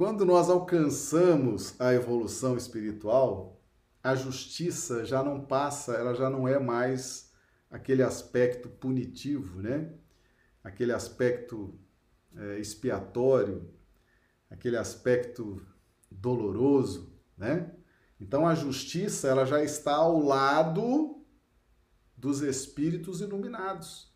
[0.00, 3.60] quando nós alcançamos a evolução espiritual,
[4.02, 7.34] a justiça já não passa, ela já não é mais
[7.70, 9.92] aquele aspecto punitivo, né?
[10.64, 11.78] Aquele aspecto
[12.34, 13.74] é, expiatório,
[14.48, 15.62] aquele aspecto
[16.10, 17.70] doloroso, né?
[18.18, 21.22] Então a justiça ela já está ao lado
[22.16, 24.10] dos espíritos iluminados.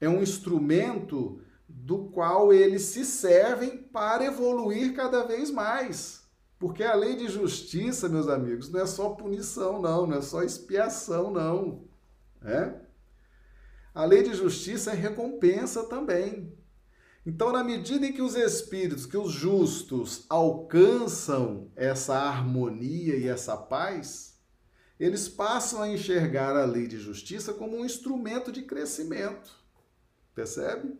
[0.00, 6.22] É um instrumento do qual eles se servem para evoluir cada vez mais.
[6.58, 10.42] Porque a lei de justiça, meus amigos, não é só punição, não, não é só
[10.42, 11.84] expiação, não.
[12.42, 12.74] É?
[13.94, 16.52] A lei de justiça é recompensa também.
[17.24, 23.56] Então, na medida em que os espíritos, que os justos alcançam essa harmonia e essa
[23.56, 24.40] paz,
[24.98, 29.50] eles passam a enxergar a lei de justiça como um instrumento de crescimento.
[30.34, 30.96] Percebe?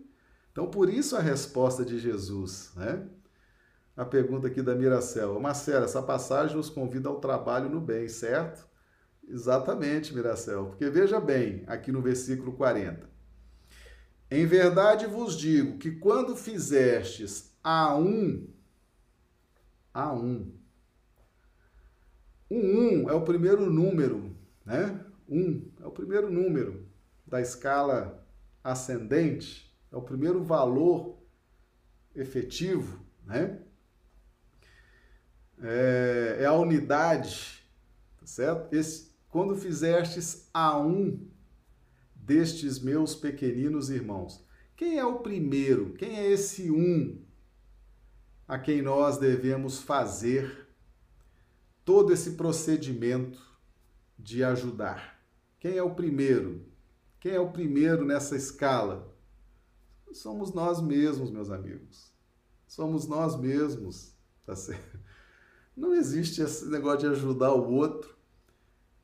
[0.58, 3.06] Então, por isso a resposta de Jesus, né?
[3.96, 5.38] A pergunta aqui da Miracel.
[5.38, 8.66] Marcela, essa passagem nos convida ao trabalho no bem, certo?
[9.28, 10.66] Exatamente, Miracel.
[10.66, 13.08] Porque veja bem, aqui no versículo 40.
[14.28, 18.52] Em verdade vos digo que quando fizestes a um,
[19.94, 20.52] a um,
[22.50, 25.04] o um é o primeiro número, né?
[25.28, 26.84] Um é o primeiro número
[27.24, 28.26] da escala
[28.64, 31.18] ascendente é o primeiro valor
[32.14, 33.60] efetivo, né?
[35.60, 37.64] É, é a unidade,
[38.18, 38.72] tá certo?
[38.72, 41.28] Esse, quando fizestes a um
[42.28, 44.46] destes meus pequeninos irmãos.
[44.76, 45.94] Quem é o primeiro?
[45.94, 47.24] Quem é esse um
[48.46, 50.68] a quem nós devemos fazer
[51.86, 53.40] todo esse procedimento
[54.18, 55.18] de ajudar?
[55.58, 56.66] Quem é o primeiro?
[57.18, 59.07] Quem é o primeiro nessa escala?
[60.12, 62.12] Somos nós mesmos, meus amigos.
[62.66, 64.98] Somos nós mesmos, tá certo?
[65.76, 68.16] Não existe esse negócio de ajudar o outro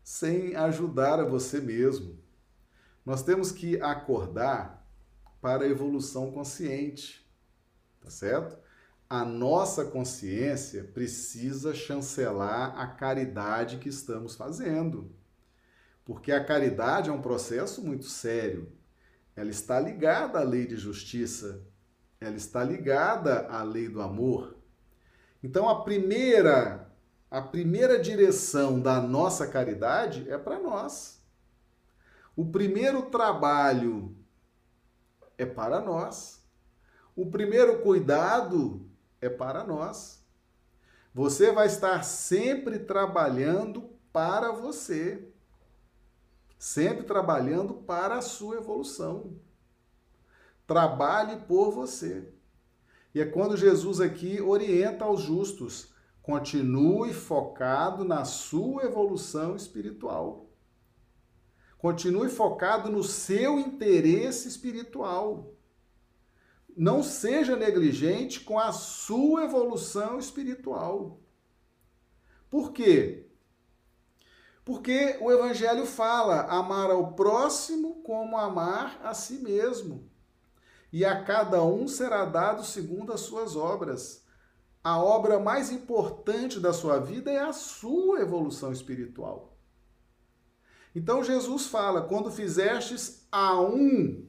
[0.03, 2.19] sem ajudar a você mesmo.
[3.07, 4.87] Nós temos que acordar
[5.41, 7.27] para a evolução consciente,
[8.01, 8.59] tá certo?
[9.09, 15.11] A nossa consciência precisa chancelar a caridade que estamos fazendo.
[16.05, 18.71] Porque a caridade é um processo muito sério
[19.37, 21.63] ela está ligada à lei de justiça,
[22.21, 24.57] ela está ligada à lei do amor.
[25.43, 26.91] Então a primeira
[27.31, 31.21] a primeira direção da nossa caridade é para nós.
[32.37, 34.17] O primeiro trabalho
[35.37, 36.45] é para nós.
[37.17, 38.89] O primeiro cuidado
[39.21, 40.25] é para nós.
[41.13, 45.29] Você vai estar sempre trabalhando para você
[46.65, 49.37] sempre trabalhando para a sua evolução.
[50.67, 52.33] trabalhe por você.
[53.15, 55.93] E é quando Jesus aqui orienta aos justos:
[56.23, 60.47] continue focado na sua evolução espiritual.
[61.77, 65.53] Continue focado no seu interesse espiritual.
[66.75, 71.21] Não seja negligente com a sua evolução espiritual.
[72.49, 73.24] Por quê?
[74.65, 80.09] Porque o Evangelho fala amar ao próximo como amar a si mesmo.
[80.91, 84.25] E a cada um será dado segundo as suas obras.
[84.83, 89.55] A obra mais importante da sua vida é a sua evolução espiritual.
[90.95, 94.25] Então Jesus fala: quando fizestes a um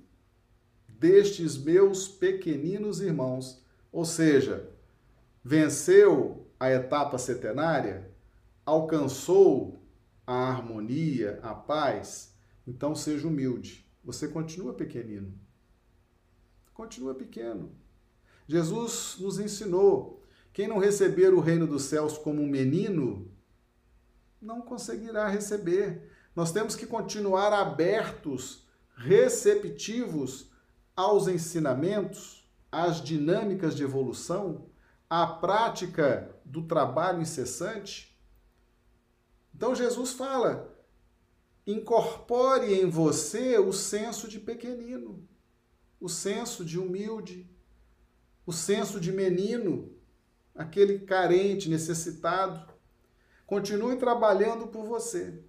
[0.87, 4.69] destes meus pequeninos irmãos, ou seja,
[5.43, 8.11] venceu a etapa setenária,
[8.65, 9.84] alcançou
[10.25, 13.85] a harmonia, a paz, então seja humilde.
[14.03, 15.33] Você continua pequenino.
[16.73, 17.71] Continua pequeno.
[18.47, 20.23] Jesus nos ensinou:
[20.53, 23.31] quem não receber o reino dos céus como um menino,
[24.41, 26.11] não conseguirá receber.
[26.35, 30.51] Nós temos que continuar abertos, receptivos
[30.95, 34.65] aos ensinamentos, às dinâmicas de evolução,
[35.09, 38.14] à prática do trabalho incessante
[39.55, 40.75] então Jesus fala:
[41.65, 45.25] incorpore em você o senso de pequenino,
[45.99, 47.49] o senso de humilde,
[48.45, 49.93] o senso de menino,
[50.53, 52.73] aquele carente, necessitado.
[53.47, 55.41] Continue trabalhando por você.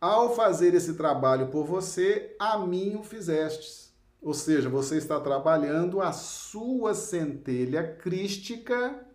[0.00, 3.92] Ao fazer esse trabalho por você, a mim o fizestes.
[4.22, 9.06] Ou seja, você está trabalhando a sua centelha crística,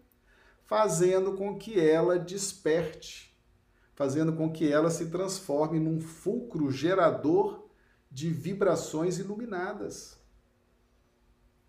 [0.66, 3.35] fazendo com que ela desperte
[3.96, 7.68] fazendo com que ela se transforme num fulcro gerador
[8.12, 10.20] de vibrações iluminadas.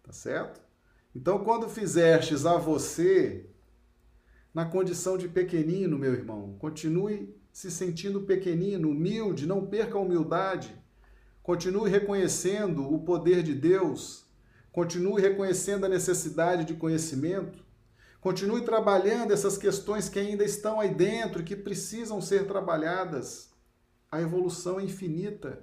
[0.03, 0.61] Tá certo?
[1.15, 3.49] Então, quando fizestes a você,
[4.53, 10.77] na condição de pequenino, meu irmão, continue se sentindo pequenino, humilde, não perca a humildade.
[11.43, 14.27] Continue reconhecendo o poder de Deus,
[14.71, 17.65] continue reconhecendo a necessidade de conhecimento,
[18.27, 23.53] Continue trabalhando essas questões que ainda estão aí dentro que precisam ser trabalhadas.
[24.11, 25.61] A evolução é infinita.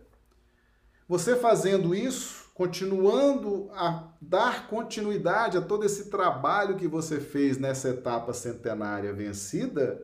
[1.05, 7.89] Você fazendo isso, continuando a dar continuidade a todo esse trabalho que você fez nessa
[7.89, 10.01] etapa centenária vencida,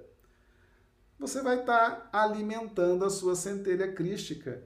[1.17, 4.61] você vai estar alimentando a sua centelha crística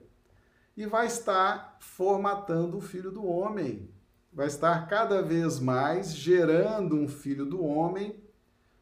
[0.76, 3.93] e vai estar formatando o filho do homem
[4.34, 8.20] vai estar cada vez mais gerando um filho do homem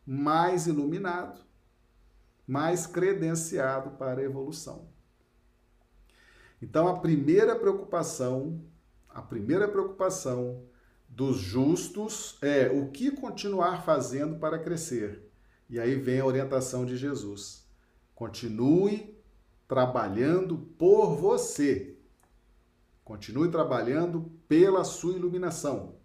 [0.07, 1.39] mais iluminado,
[2.47, 4.89] mais credenciado para a evolução.
[6.61, 8.65] Então, a primeira preocupação,
[9.09, 10.65] a primeira preocupação
[11.09, 15.31] dos justos é o que continuar fazendo para crescer.
[15.69, 17.67] E aí vem a orientação de Jesus.
[18.15, 19.15] Continue
[19.69, 21.92] trabalhando por você.
[23.05, 25.97] Continue trabalhando pela sua iluminação.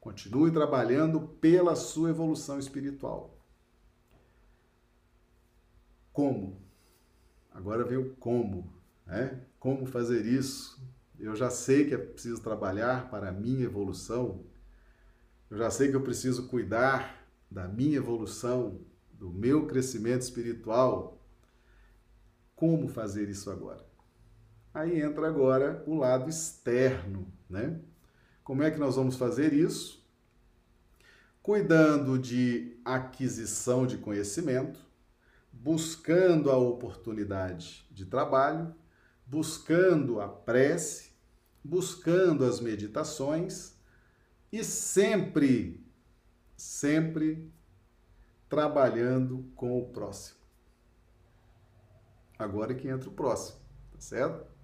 [0.00, 3.38] Continue trabalhando pela sua evolução espiritual.
[6.12, 6.60] Como?
[7.52, 8.72] Agora vem o como,
[9.04, 9.44] né?
[9.58, 10.80] Como fazer isso?
[11.18, 14.44] Eu já sei que é preciso trabalhar para a minha evolução.
[15.50, 18.80] Eu já sei que eu preciso cuidar da minha evolução,
[19.12, 21.20] do meu crescimento espiritual.
[22.54, 23.84] Como fazer isso agora?
[24.76, 27.80] Aí entra agora o lado externo, né?
[28.44, 30.06] Como é que nós vamos fazer isso?
[31.42, 34.78] Cuidando de aquisição de conhecimento,
[35.50, 38.74] buscando a oportunidade de trabalho,
[39.24, 41.12] buscando a prece,
[41.64, 43.78] buscando as meditações
[44.52, 45.82] e sempre,
[46.54, 47.50] sempre
[48.46, 50.40] trabalhando com o próximo.
[52.38, 53.58] Agora é que entra o próximo,
[53.90, 54.55] tá certo?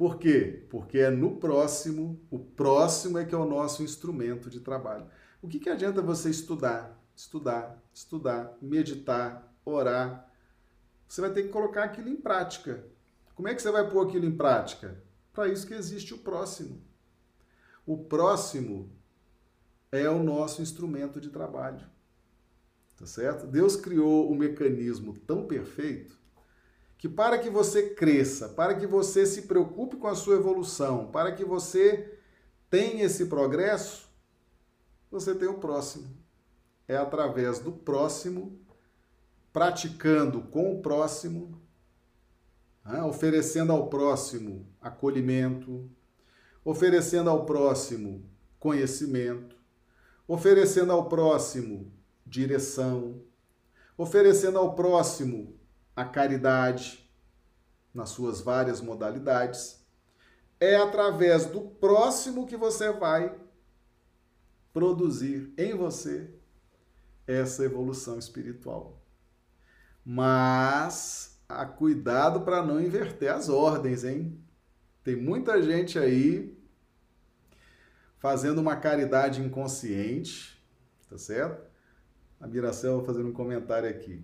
[0.00, 0.64] Por quê?
[0.70, 5.06] Porque é no próximo, o próximo é que é o nosso instrumento de trabalho.
[5.42, 10.26] O que, que adianta você estudar, estudar, estudar, meditar, orar?
[11.06, 12.82] Você vai ter que colocar aquilo em prática.
[13.34, 15.04] Como é que você vai pôr aquilo em prática?
[15.34, 16.82] Para isso que existe o próximo.
[17.84, 18.90] O próximo
[19.92, 21.86] é o nosso instrumento de trabalho.
[22.96, 23.46] Tá certo?
[23.46, 26.18] Deus criou um mecanismo tão perfeito
[27.00, 31.32] que para que você cresça, para que você se preocupe com a sua evolução, para
[31.32, 32.18] que você
[32.68, 34.06] tenha esse progresso,
[35.10, 36.14] você tem o próximo.
[36.86, 38.60] É através do próximo,
[39.50, 41.58] praticando com o próximo,
[42.84, 45.90] né, oferecendo ao próximo acolhimento,
[46.62, 49.56] oferecendo ao próximo conhecimento,
[50.28, 51.90] oferecendo ao próximo
[52.26, 53.22] direção,
[53.96, 55.58] oferecendo ao próximo
[55.94, 57.08] a caridade
[57.92, 59.84] nas suas várias modalidades.
[60.58, 63.34] É através do próximo que você vai
[64.72, 66.30] produzir em você
[67.26, 69.00] essa evolução espiritual.
[70.04, 74.38] Mas a cuidado para não inverter as ordens, hein?
[75.02, 76.56] Tem muita gente aí
[78.18, 80.62] fazendo uma caridade inconsciente,
[81.08, 81.68] tá certo?
[82.38, 84.22] A Miracel fazendo um comentário aqui.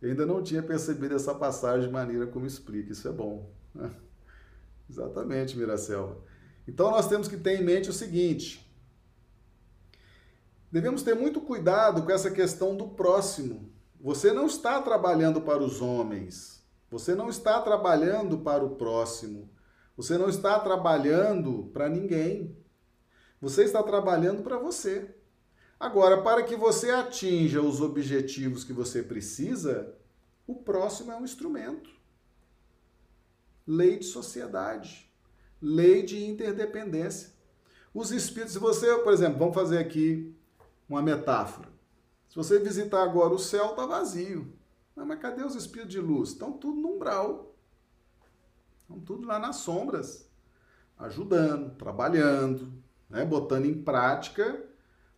[0.00, 3.50] Eu ainda não tinha percebido essa passagem de maneira como explica, isso é bom.
[3.74, 3.90] Né?
[4.88, 6.22] Exatamente, Miracel.
[6.66, 8.70] Então nós temos que ter em mente o seguinte:
[10.70, 13.72] devemos ter muito cuidado com essa questão do próximo.
[14.00, 19.50] Você não está trabalhando para os homens, você não está trabalhando para o próximo,
[19.96, 22.56] você não está trabalhando para ninguém.
[23.40, 25.14] Você está trabalhando para você.
[25.78, 29.94] Agora, para que você atinja os objetivos que você precisa,
[30.46, 31.88] o próximo é um instrumento.
[33.64, 35.12] Lei de sociedade,
[35.62, 37.30] lei de interdependência.
[37.94, 40.34] Os espíritos, se você, por exemplo, vamos fazer aqui
[40.88, 41.68] uma metáfora.
[42.28, 44.52] Se você visitar agora o céu, está vazio.
[44.96, 46.30] mas cadê os espíritos de luz?
[46.30, 47.54] Estão tudo no umbral.
[48.80, 50.28] Estão tudo lá nas sombras,
[50.98, 52.72] ajudando, trabalhando,
[53.08, 53.24] né?
[53.24, 54.67] botando em prática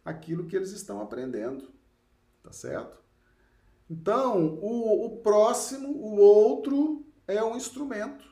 [0.05, 1.71] aquilo que eles estão aprendendo.
[2.43, 2.99] Tá certo?
[3.89, 8.25] Então, o, o próximo, o outro, é um instrumento.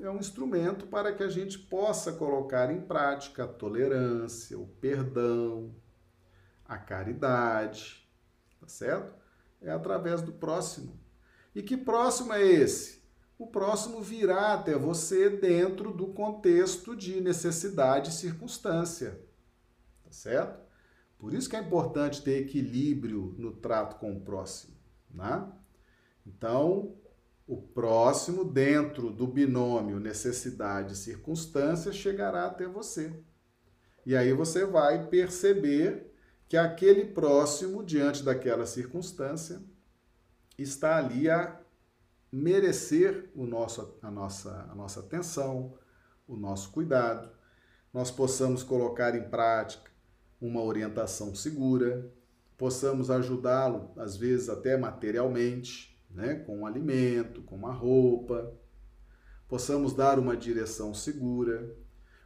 [0.00, 5.74] É um instrumento para que a gente possa colocar em prática a tolerância, o perdão,
[6.64, 8.08] a caridade.
[8.60, 9.14] Tá certo?
[9.60, 11.00] É através do próximo.
[11.54, 13.02] E que próximo é esse?
[13.38, 19.20] O próximo virá até você dentro do contexto de necessidade e circunstância.
[20.04, 20.61] Tá certo?
[21.22, 24.74] Por isso que é importante ter equilíbrio no trato com o próximo,
[25.08, 25.48] né?
[26.26, 26.96] Então,
[27.46, 33.22] o próximo dentro do binômio necessidade e circunstância chegará até você.
[34.04, 36.12] E aí você vai perceber
[36.48, 39.62] que aquele próximo diante daquela circunstância
[40.58, 41.56] está ali a
[42.32, 45.78] merecer o nosso, a, nossa, a nossa atenção,
[46.26, 47.30] o nosso cuidado,
[47.94, 49.91] nós possamos colocar em prática
[50.46, 52.10] uma orientação segura,
[52.58, 58.52] possamos ajudá-lo, às vezes até materialmente, né, com um alimento, com uma roupa,
[59.48, 61.74] possamos dar uma direção segura,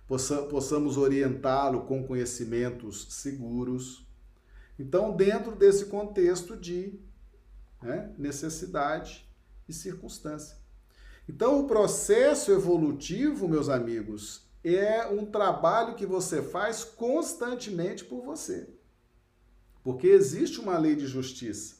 [0.09, 4.07] possa, possamos orientá-lo com conhecimentos seguros.
[4.79, 6.99] Então, dentro desse contexto de
[7.83, 9.29] né, necessidade
[9.69, 10.57] e circunstância.
[11.29, 18.69] Então, o processo evolutivo, meus amigos, é um trabalho que você faz constantemente por você.
[19.85, 21.77] Porque existe uma lei de justiça.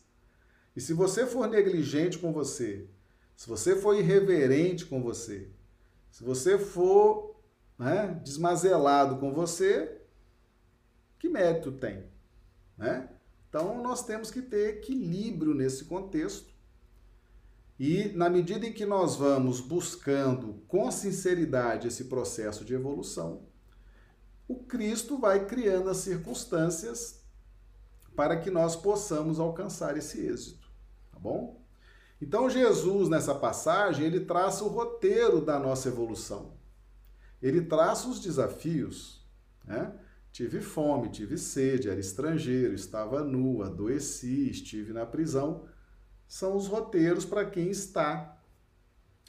[0.77, 2.87] E se você for negligente com você,
[3.35, 5.49] se você for irreverente com você,
[6.11, 7.35] se você for
[7.79, 10.01] né, desmazelado com você,
[11.19, 12.05] que mérito tem?
[12.77, 13.09] Né?
[13.49, 16.56] Então, nós temos que ter equilíbrio nesse contexto
[17.79, 23.43] e na medida em que nós vamos buscando com sinceridade esse processo de evolução,
[24.49, 27.21] o Cristo vai criando as circunstâncias
[28.15, 30.69] para que nós possamos alcançar esse êxito,
[31.13, 31.63] tá bom?
[32.21, 36.55] Então Jesus nessa passagem, ele traça o roteiro da nossa evolução.
[37.43, 39.23] Ele traça os desafios,
[39.65, 39.93] né?
[40.33, 45.67] Tive fome, tive sede, era estrangeiro, estava nu, adoeci, estive na prisão
[46.29, 48.37] são os roteiros para quem está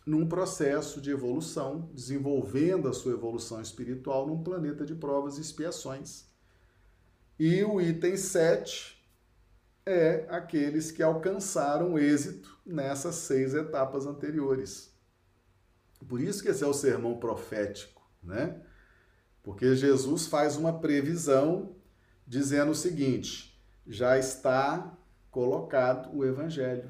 [0.05, 6.25] num processo de evolução, desenvolvendo a sua evolução espiritual num planeta de provas e expiações.
[7.37, 8.97] E o item 7
[9.85, 14.91] é aqueles que alcançaram êxito nessas seis etapas anteriores.
[16.07, 18.61] Por isso que esse é o sermão profético, né?
[19.43, 21.75] Porque Jesus faz uma previsão
[22.25, 24.96] dizendo o seguinte: já está
[25.37, 26.89] colocado o Evangelho.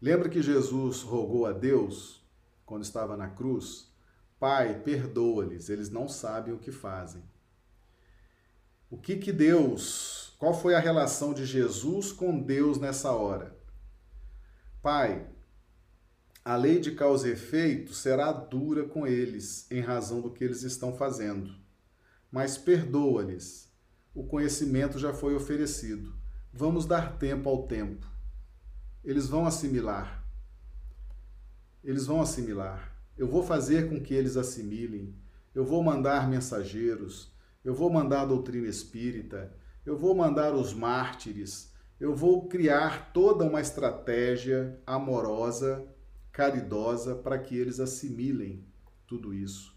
[0.00, 2.24] Lembra que Jesus rogou a Deus,
[2.64, 3.92] quando estava na cruz?
[4.38, 7.20] Pai, perdoa-lhes, eles não sabem o que fazem.
[8.88, 13.58] O que que Deus, qual foi a relação de Jesus com Deus nessa hora?
[14.80, 15.26] Pai,
[16.44, 20.62] a lei de causa e efeito será dura com eles em razão do que eles
[20.62, 21.52] estão fazendo.
[22.30, 23.68] Mas perdoa-lhes.
[24.14, 26.21] O conhecimento já foi oferecido.
[26.54, 28.06] Vamos dar tempo ao tempo.
[29.02, 30.22] Eles vão assimilar.
[31.82, 32.94] Eles vão assimilar.
[33.16, 35.16] Eu vou fazer com que eles assimilem.
[35.54, 37.32] eu vou mandar mensageiros,
[37.64, 43.44] eu vou mandar a doutrina espírita, eu vou mandar os mártires, eu vou criar toda
[43.44, 45.86] uma estratégia amorosa,
[46.30, 48.66] caridosa, para que eles assimilem
[49.06, 49.74] tudo isso.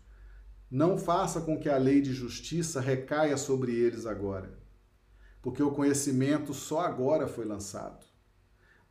[0.69, 4.57] Não faça com que a lei de justiça recaia sobre eles agora,
[5.45, 8.03] porque o conhecimento só agora foi lançado.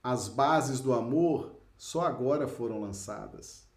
[0.01, 3.69] As bases do amor só agora foram lançadas.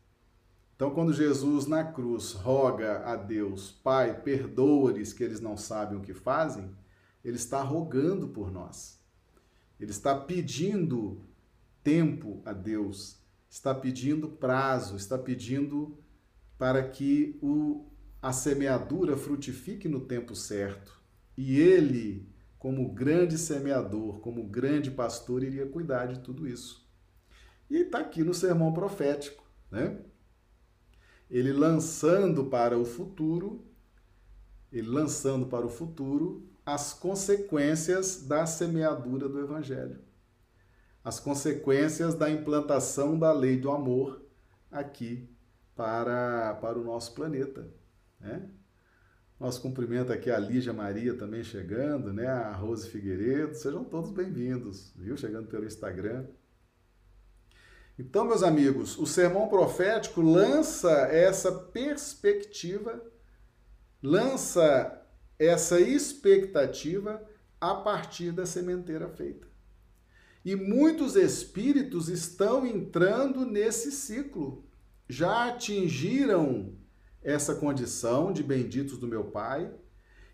[0.76, 6.02] Então, quando Jesus na cruz roga a Deus, Pai, perdoa-lhes que eles não sabem o
[6.02, 6.70] que fazem,
[7.26, 9.02] ele está rogando por nós.
[9.80, 11.26] Ele está pedindo
[11.84, 13.18] tempo a Deus,
[13.50, 15.98] está pedindo prazo, está pedindo
[16.60, 17.88] para que o,
[18.22, 21.02] a semeadura frutifique no tempo certo.
[21.36, 22.27] E ele,
[22.60, 26.88] como grande semeador, como grande pastor, iria cuidar de tudo isso.
[27.70, 30.00] E está aqui no sermão profético, né?
[31.30, 33.66] Ele lançando para o futuro,
[34.72, 40.02] ele lançando para o futuro as consequências da semeadura do Evangelho,
[41.04, 44.26] as consequências da implantação da lei do amor
[44.72, 45.30] aqui
[45.76, 47.70] para, para o nosso planeta.
[48.20, 48.50] Né?
[49.40, 52.26] Nosso cumprimento aqui a Lígia Maria também chegando, né?
[52.26, 55.16] a Rose Figueiredo, sejam todos bem-vindos, viu?
[55.16, 56.26] Chegando pelo Instagram.
[58.00, 63.00] Então, meus amigos, o sermão profético lança essa perspectiva,
[64.02, 65.06] lança
[65.38, 67.24] essa expectativa
[67.62, 69.48] a partir da sementeira feita.
[70.44, 74.66] E muitos espíritos estão entrando nesse ciclo,
[75.08, 76.77] já atingiram
[77.28, 79.70] essa condição de benditos do meu Pai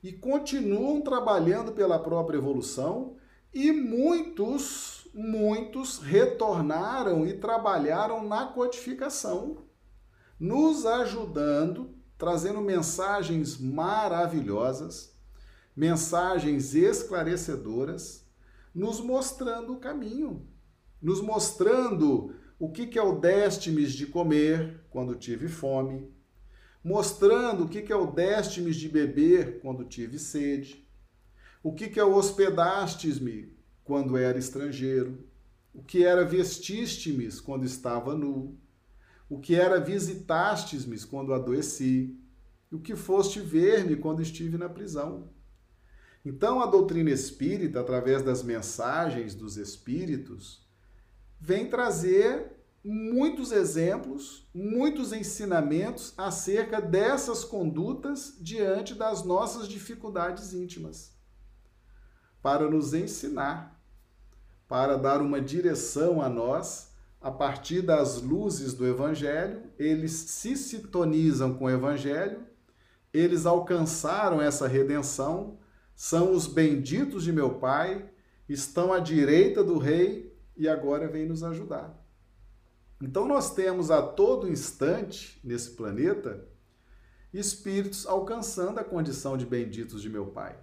[0.03, 3.17] e continuam trabalhando pela própria evolução,
[3.53, 9.63] e muitos, muitos retornaram e trabalharam na codificação,
[10.39, 15.13] nos ajudando trazendo mensagens maravilhosas,
[15.75, 18.25] mensagens esclarecedoras,
[18.73, 20.47] nos mostrando o caminho,
[21.01, 26.12] nos mostrando o que, é o deste-me de comer quando tive fome,
[26.83, 30.85] mostrando o que, é o deste-me de beber quando tive sede,
[31.63, 33.53] o que, que é o hospedastes-me
[33.83, 35.25] quando era estrangeiro,
[35.73, 38.57] o que era vestiste-me quando estava nu,
[39.29, 42.19] o que era visitastes-me quando adoeci,
[42.71, 45.29] e o que foste ver-me quando estive na prisão.
[46.25, 50.67] Então, a doutrina espírita, através das mensagens dos espíritos,
[51.39, 52.52] vem trazer
[52.83, 61.15] muitos exemplos, muitos ensinamentos acerca dessas condutas diante das nossas dificuldades íntimas,
[62.41, 63.81] para nos ensinar,
[64.67, 71.53] para dar uma direção a nós a partir das luzes do Evangelho, eles se sintonizam
[71.53, 72.45] com o Evangelho,
[73.13, 75.57] eles alcançaram essa redenção,
[75.95, 78.09] são os benditos de meu Pai,
[78.49, 82.02] estão à direita do Rei e agora vem nos ajudar.
[83.01, 86.47] Então, nós temos a todo instante nesse planeta
[87.33, 90.55] espíritos alcançando a condição de benditos de meu Pai,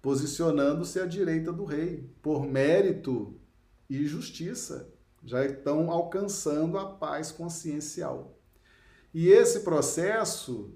[0.00, 3.38] posicionando-se à direita do Rei, por mérito
[3.88, 8.38] e justiça já estão alcançando a paz consciencial.
[9.12, 10.74] E esse processo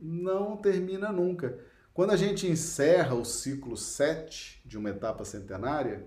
[0.00, 1.58] não termina nunca.
[1.94, 6.06] Quando a gente encerra o ciclo 7 de uma etapa centenária,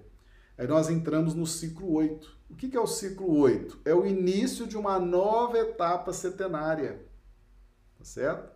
[0.57, 2.36] aí nós entramos no ciclo 8.
[2.49, 3.81] O que é o ciclo 8?
[3.85, 7.01] É o início de uma nova etapa centenária.
[7.97, 8.51] Tá certo?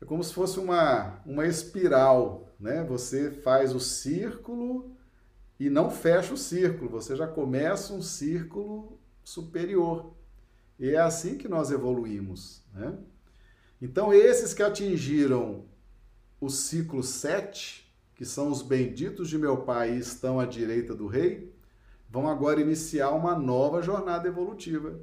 [0.00, 2.84] É como se fosse uma, uma espiral, né?
[2.84, 4.94] Você faz o círculo
[5.58, 10.12] e não fecha o círculo, você já começa um círculo superior.
[10.78, 12.62] E é assim que nós evoluímos.
[12.74, 12.98] Né?
[13.80, 15.64] Então, esses que atingiram
[16.40, 21.06] o ciclo 7, que são os benditos de meu Pai e estão à direita do
[21.06, 21.53] Rei,
[22.08, 24.98] vão agora iniciar uma nova jornada evolutiva,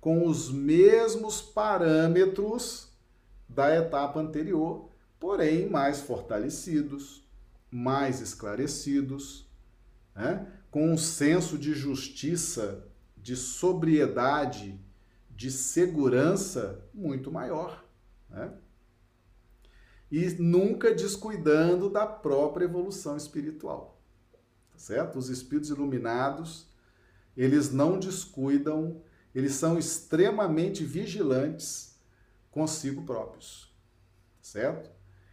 [0.00, 2.92] com os mesmos parâmetros
[3.48, 7.26] da etapa anterior, porém mais fortalecidos,
[7.70, 9.48] mais esclarecidos,
[10.14, 10.46] né?
[10.70, 12.86] com um senso de justiça,
[13.16, 14.78] de sobriedade,
[15.30, 17.84] de segurança muito maior.
[18.28, 18.52] Né?
[20.10, 23.93] E nunca descuidando da própria evolução espiritual.
[24.74, 25.18] Tá certo?
[25.18, 26.66] Os espíritos iluminados,
[27.36, 29.00] eles não descuidam,
[29.34, 31.96] eles são extremamente vigilantes
[32.50, 33.72] consigo próprios.
[34.36, 34.90] Tá certo?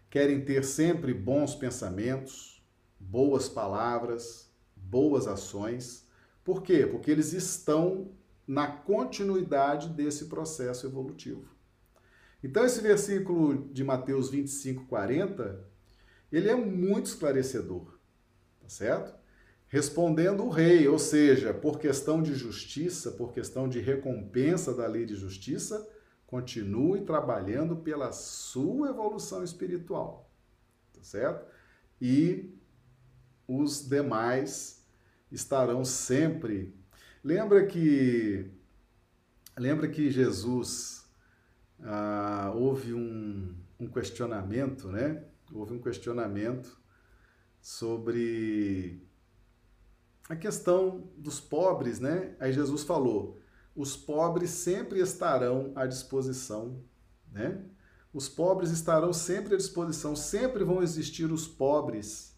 [0.10, 2.64] Querem ter sempre bons pensamentos,
[3.00, 6.08] boas palavras, boas ações.
[6.44, 6.86] Por quê?
[6.86, 8.12] Porque eles estão
[8.48, 11.50] na continuidade desse processo evolutivo.
[12.44, 15.64] Então, esse versículo de Mateus 25, 40,
[16.32, 18.00] ele é muito esclarecedor,
[18.60, 19.21] tá certo?
[19.72, 25.06] Respondendo o rei, ou seja, por questão de justiça, por questão de recompensa da lei
[25.06, 25.90] de justiça,
[26.28, 30.30] continue trabalhando pela sua evolução espiritual,
[30.92, 31.46] tá certo?
[32.02, 32.54] E
[33.48, 34.86] os demais
[35.32, 36.76] estarão sempre.
[37.24, 38.52] Lembra que
[39.58, 41.06] lembra que Jesus
[41.80, 45.24] ah, houve um, um questionamento, né?
[45.50, 46.78] Houve um questionamento
[47.62, 49.10] sobre
[50.32, 52.38] a questão dos pobres, né?
[52.40, 53.42] Aí Jesus falou:
[53.76, 56.82] os pobres sempre estarão à disposição,
[57.30, 57.62] né?
[58.14, 62.34] Os pobres estarão sempre à disposição, sempre vão existir os pobres.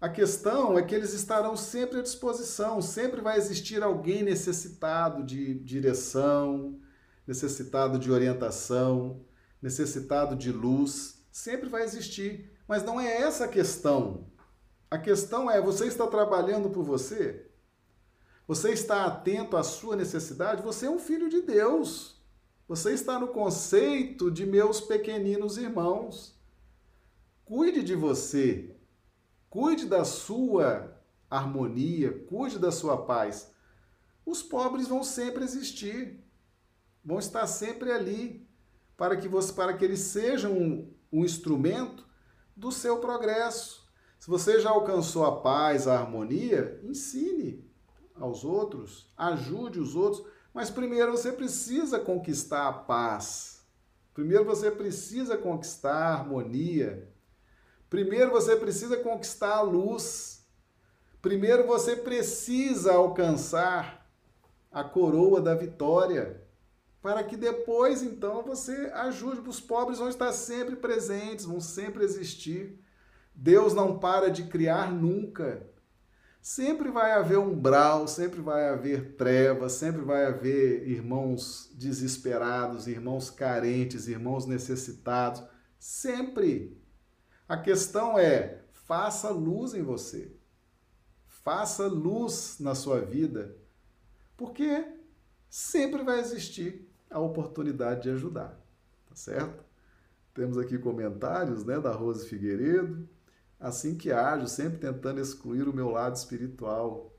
[0.00, 5.54] A questão é que eles estarão sempre à disposição, sempre vai existir alguém necessitado de
[5.54, 6.78] direção,
[7.26, 9.24] necessitado de orientação,
[9.60, 12.48] necessitado de luz, sempre vai existir.
[12.68, 14.30] Mas não é essa a questão.
[14.92, 17.46] A questão é: você está trabalhando por você?
[18.46, 20.62] Você está atento à sua necessidade?
[20.62, 22.20] Você é um filho de Deus.
[22.68, 26.38] Você está no conceito de meus pequeninos irmãos.
[27.42, 28.76] Cuide de você.
[29.48, 30.94] Cuide da sua
[31.30, 33.50] harmonia, cuide da sua paz.
[34.26, 36.22] Os pobres vão sempre existir.
[37.02, 38.46] Vão estar sempre ali
[38.94, 42.06] para que você para que eles sejam um, um instrumento
[42.54, 43.81] do seu progresso.
[44.22, 47.68] Se você já alcançou a paz, a harmonia, ensine
[48.14, 53.66] aos outros, ajude os outros, mas primeiro você precisa conquistar a paz.
[54.14, 57.12] Primeiro você precisa conquistar a harmonia.
[57.90, 60.46] Primeiro você precisa conquistar a luz.
[61.20, 64.08] Primeiro você precisa alcançar
[64.70, 66.46] a coroa da vitória,
[67.02, 69.40] para que depois então você ajude.
[69.40, 72.80] Os pobres vão estar sempre presentes, vão sempre existir.
[73.34, 75.66] Deus não para de criar nunca.
[76.40, 84.08] Sempre vai haver umbral, sempre vai haver trevas, sempre vai haver irmãos desesperados, irmãos carentes,
[84.08, 85.42] irmãos necessitados.
[85.78, 86.76] Sempre.
[87.48, 90.32] A questão é: faça luz em você.
[91.28, 93.56] Faça luz na sua vida.
[94.36, 94.84] Porque
[95.48, 98.60] sempre vai existir a oportunidade de ajudar.
[99.08, 99.64] Tá certo?
[100.34, 103.08] Temos aqui comentários né, da Rose Figueiredo
[103.62, 107.16] assim que ajo, sempre tentando excluir o meu lado espiritual,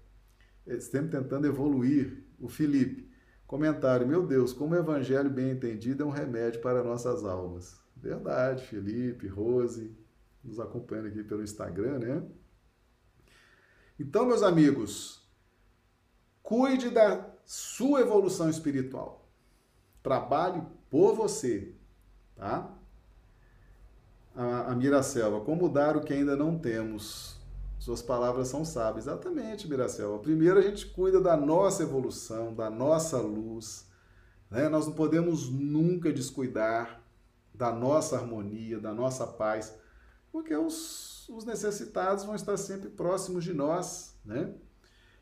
[0.68, 2.22] eh, sempre tentando evoluir.
[2.38, 3.10] O Felipe,
[3.48, 7.82] comentário: Meu Deus, como o evangelho bem entendido é um remédio para nossas almas.
[7.96, 9.96] Verdade, Felipe, Rose,
[10.44, 12.24] nos acompanhando aqui pelo Instagram, né?
[13.98, 15.26] Então, meus amigos,
[16.42, 19.32] cuide da sua evolução espiritual.
[20.02, 21.74] Trabalhe por você,
[22.36, 22.73] tá?
[24.36, 27.38] A, a Miracelva, como dar o que ainda não temos?
[27.80, 29.08] Suas palavras são sábias.
[29.08, 30.20] Exatamente, Miracelva.
[30.20, 33.88] Primeiro a gente cuida da nossa evolução, da nossa luz.
[34.50, 34.70] Né?
[34.70, 37.04] Nós não podemos nunca descuidar
[37.54, 39.78] da nossa harmonia, da nossa paz,
[40.32, 44.54] porque os, os necessitados vão estar sempre próximos de nós, né?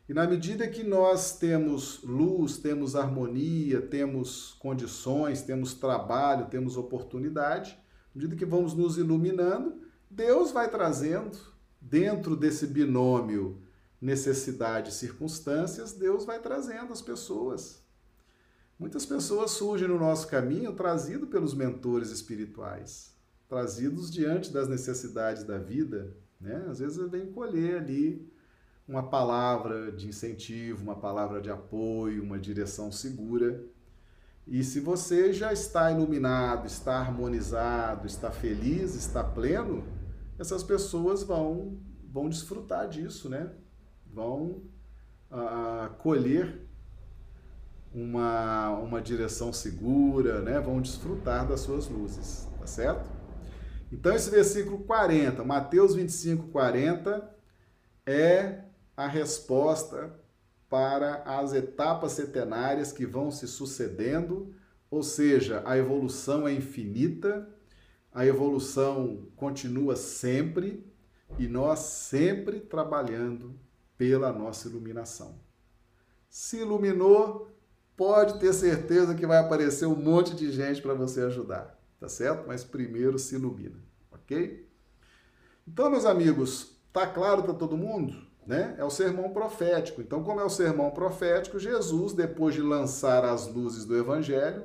[0.08, 7.78] E na medida que nós temos luz, temos harmonia, temos condições, temos trabalho, temos oportunidade,
[8.14, 11.38] à medida que vamos nos iluminando, Deus vai trazendo,
[11.80, 13.60] dentro desse binômio
[14.00, 17.82] necessidade e circunstâncias, Deus vai trazendo as pessoas.
[18.78, 23.14] Muitas pessoas surgem no nosso caminho trazido pelos mentores espirituais,
[23.48, 26.66] trazidos diante das necessidades da vida, né?
[26.68, 28.28] Às vezes vem colher ali
[28.88, 33.64] uma palavra de incentivo, uma palavra de apoio, uma direção segura.
[34.46, 39.84] E se você já está iluminado, está harmonizado, está feliz, está pleno,
[40.38, 41.78] essas pessoas vão
[42.12, 43.50] vão desfrutar disso, né?
[44.06, 44.62] Vão
[45.30, 46.68] ah, colher
[47.94, 50.60] uma, uma direção segura, né?
[50.60, 53.08] Vão desfrutar das suas luzes, tá certo?
[53.90, 57.30] Então esse versículo 40, Mateus 25, 40,
[58.06, 58.64] é
[58.96, 60.21] a resposta
[60.72, 64.54] para as etapas setenárias que vão se sucedendo,
[64.90, 67.46] ou seja, a evolução é infinita,
[68.10, 70.90] a evolução continua sempre
[71.38, 73.54] e nós sempre trabalhando
[73.98, 75.38] pela nossa iluminação.
[76.30, 77.54] Se iluminou,
[77.94, 82.46] pode ter certeza que vai aparecer um monte de gente para você ajudar, tá certo?
[82.48, 83.76] Mas primeiro se ilumina,
[84.10, 84.66] ok?
[85.68, 88.31] Então, meus amigos, tá claro para todo mundo?
[88.46, 88.74] Né?
[88.78, 90.00] É o sermão profético.
[90.00, 94.64] Então, como é o sermão profético, Jesus, depois de lançar as luzes do Evangelho,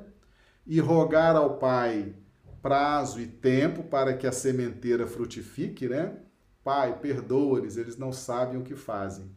[0.66, 2.14] e rogar ao Pai
[2.60, 6.18] prazo e tempo para que a sementeira frutifique, né?
[6.62, 9.34] Pai, perdoa-lhes, eles não sabem o que fazem.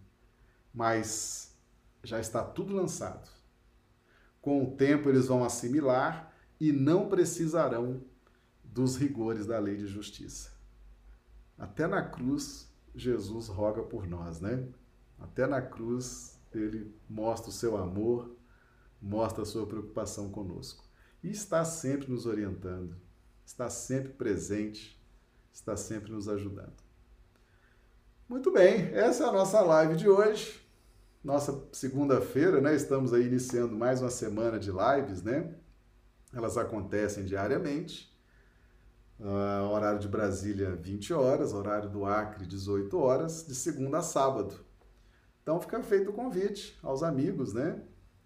[0.74, 1.56] Mas
[2.04, 3.30] já está tudo lançado.
[4.42, 8.04] Com o tempo eles vão assimilar e não precisarão
[8.64, 10.52] dos rigores da lei de justiça.
[11.58, 14.68] Até na cruz, Jesus roga por nós, né?
[15.20, 18.36] Até na cruz, ele mostra o seu amor,
[19.02, 20.84] mostra a sua preocupação conosco.
[21.24, 22.96] E está sempre nos orientando,
[23.46, 25.00] está sempre presente,
[25.54, 26.82] está sempre nos ajudando.
[28.28, 30.60] Muito bem, essa é a nossa live de hoje.
[31.24, 32.74] Nossa segunda-feira, né?
[32.74, 35.54] Estamos aí iniciando mais uma semana de lives, né?
[36.34, 38.11] Elas acontecem diariamente.
[39.22, 44.56] Uh, horário de Brasília, 20 horas, horário do Acre, 18 horas, de segunda a sábado.
[45.44, 47.80] Então fica feito o convite aos amigos, né?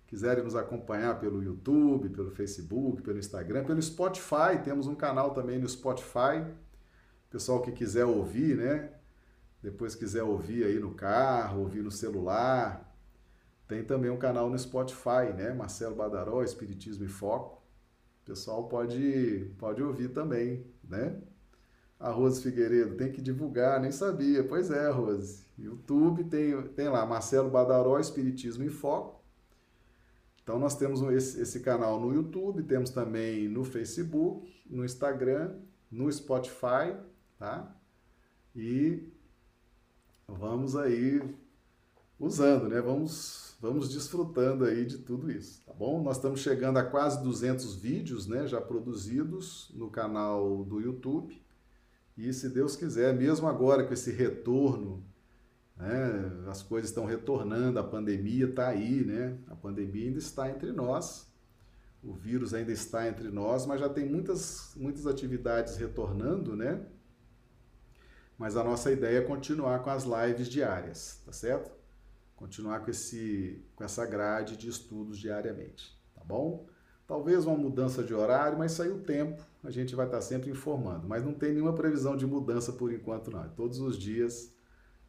[0.07, 5.59] Quiserem nos acompanhar pelo YouTube, pelo Facebook, pelo Instagram, pelo Spotify, temos um canal também
[5.59, 6.45] no Spotify.
[7.29, 8.89] Pessoal que quiser ouvir, né?
[9.61, 12.95] Depois quiser ouvir aí no carro, ouvir no celular,
[13.67, 15.53] tem também um canal no Spotify, né?
[15.53, 17.61] Marcelo Badaró, Espiritismo e Foco.
[18.21, 21.19] O pessoal pode, pode ouvir também, né?
[21.99, 24.43] A Rose Figueiredo tem que divulgar, nem sabia.
[24.43, 25.45] Pois é, Rose.
[25.57, 29.23] YouTube tem, tem lá, Marcelo Badaró, Espiritismo em Foco.
[30.43, 35.55] Então nós temos esse, esse canal no YouTube, temos também no Facebook, no Instagram,
[35.89, 36.95] no Spotify,
[37.39, 37.75] tá?
[38.55, 39.11] E
[40.27, 41.21] vamos aí
[42.19, 42.81] usando, né?
[42.81, 46.01] Vamos, vamos desfrutando aí de tudo isso, tá bom?
[46.01, 48.47] Nós estamos chegando a quase 200 vídeos, né?
[48.47, 51.43] Já produzidos no canal do YouTube.
[52.17, 55.03] E se Deus quiser, mesmo agora com esse retorno,
[55.75, 56.47] né?
[56.47, 59.37] As coisas estão retornando, a pandemia está aí, né?
[59.47, 61.27] A pandemia ainda está entre nós.
[62.01, 66.85] O vírus ainda está entre nós, mas já tem muitas, muitas atividades retornando, né?
[68.37, 71.71] Mas a nossa ideia é continuar com as lives diárias, tá certo?
[72.35, 76.67] Continuar com, esse, com essa grade de estudos diariamente, tá bom?
[77.07, 81.07] Talvez uma mudança de horário, mas aí o tempo a gente vai estar sempre informando.
[81.07, 83.43] Mas não tem nenhuma previsão de mudança por enquanto, não.
[83.43, 84.53] É todos os dias,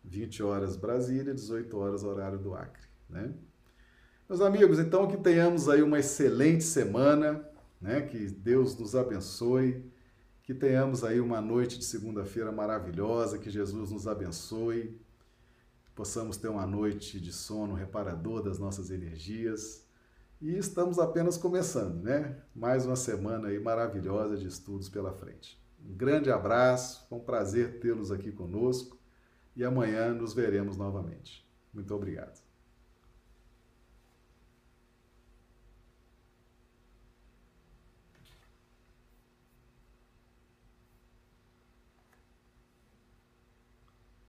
[0.05, 3.33] 20 horas Brasília, 18 horas horário do Acre, né?
[4.29, 7.49] Meus amigos, então que tenhamos aí uma excelente semana,
[7.81, 8.03] né?
[8.03, 9.85] Que Deus nos abençoe,
[10.43, 15.01] que tenhamos aí uma noite de segunda-feira maravilhosa, que Jesus nos abençoe,
[15.97, 19.85] possamos ter uma noite de sono reparador das nossas energias.
[20.41, 22.37] E estamos apenas começando, né?
[22.55, 25.59] Mais uma semana aí maravilhosa de estudos pela frente.
[25.83, 28.99] Um grande abraço, foi um prazer tê-los aqui conosco
[29.57, 31.49] e amanhã nos veremos novamente.
[31.73, 32.46] Muito obrigado.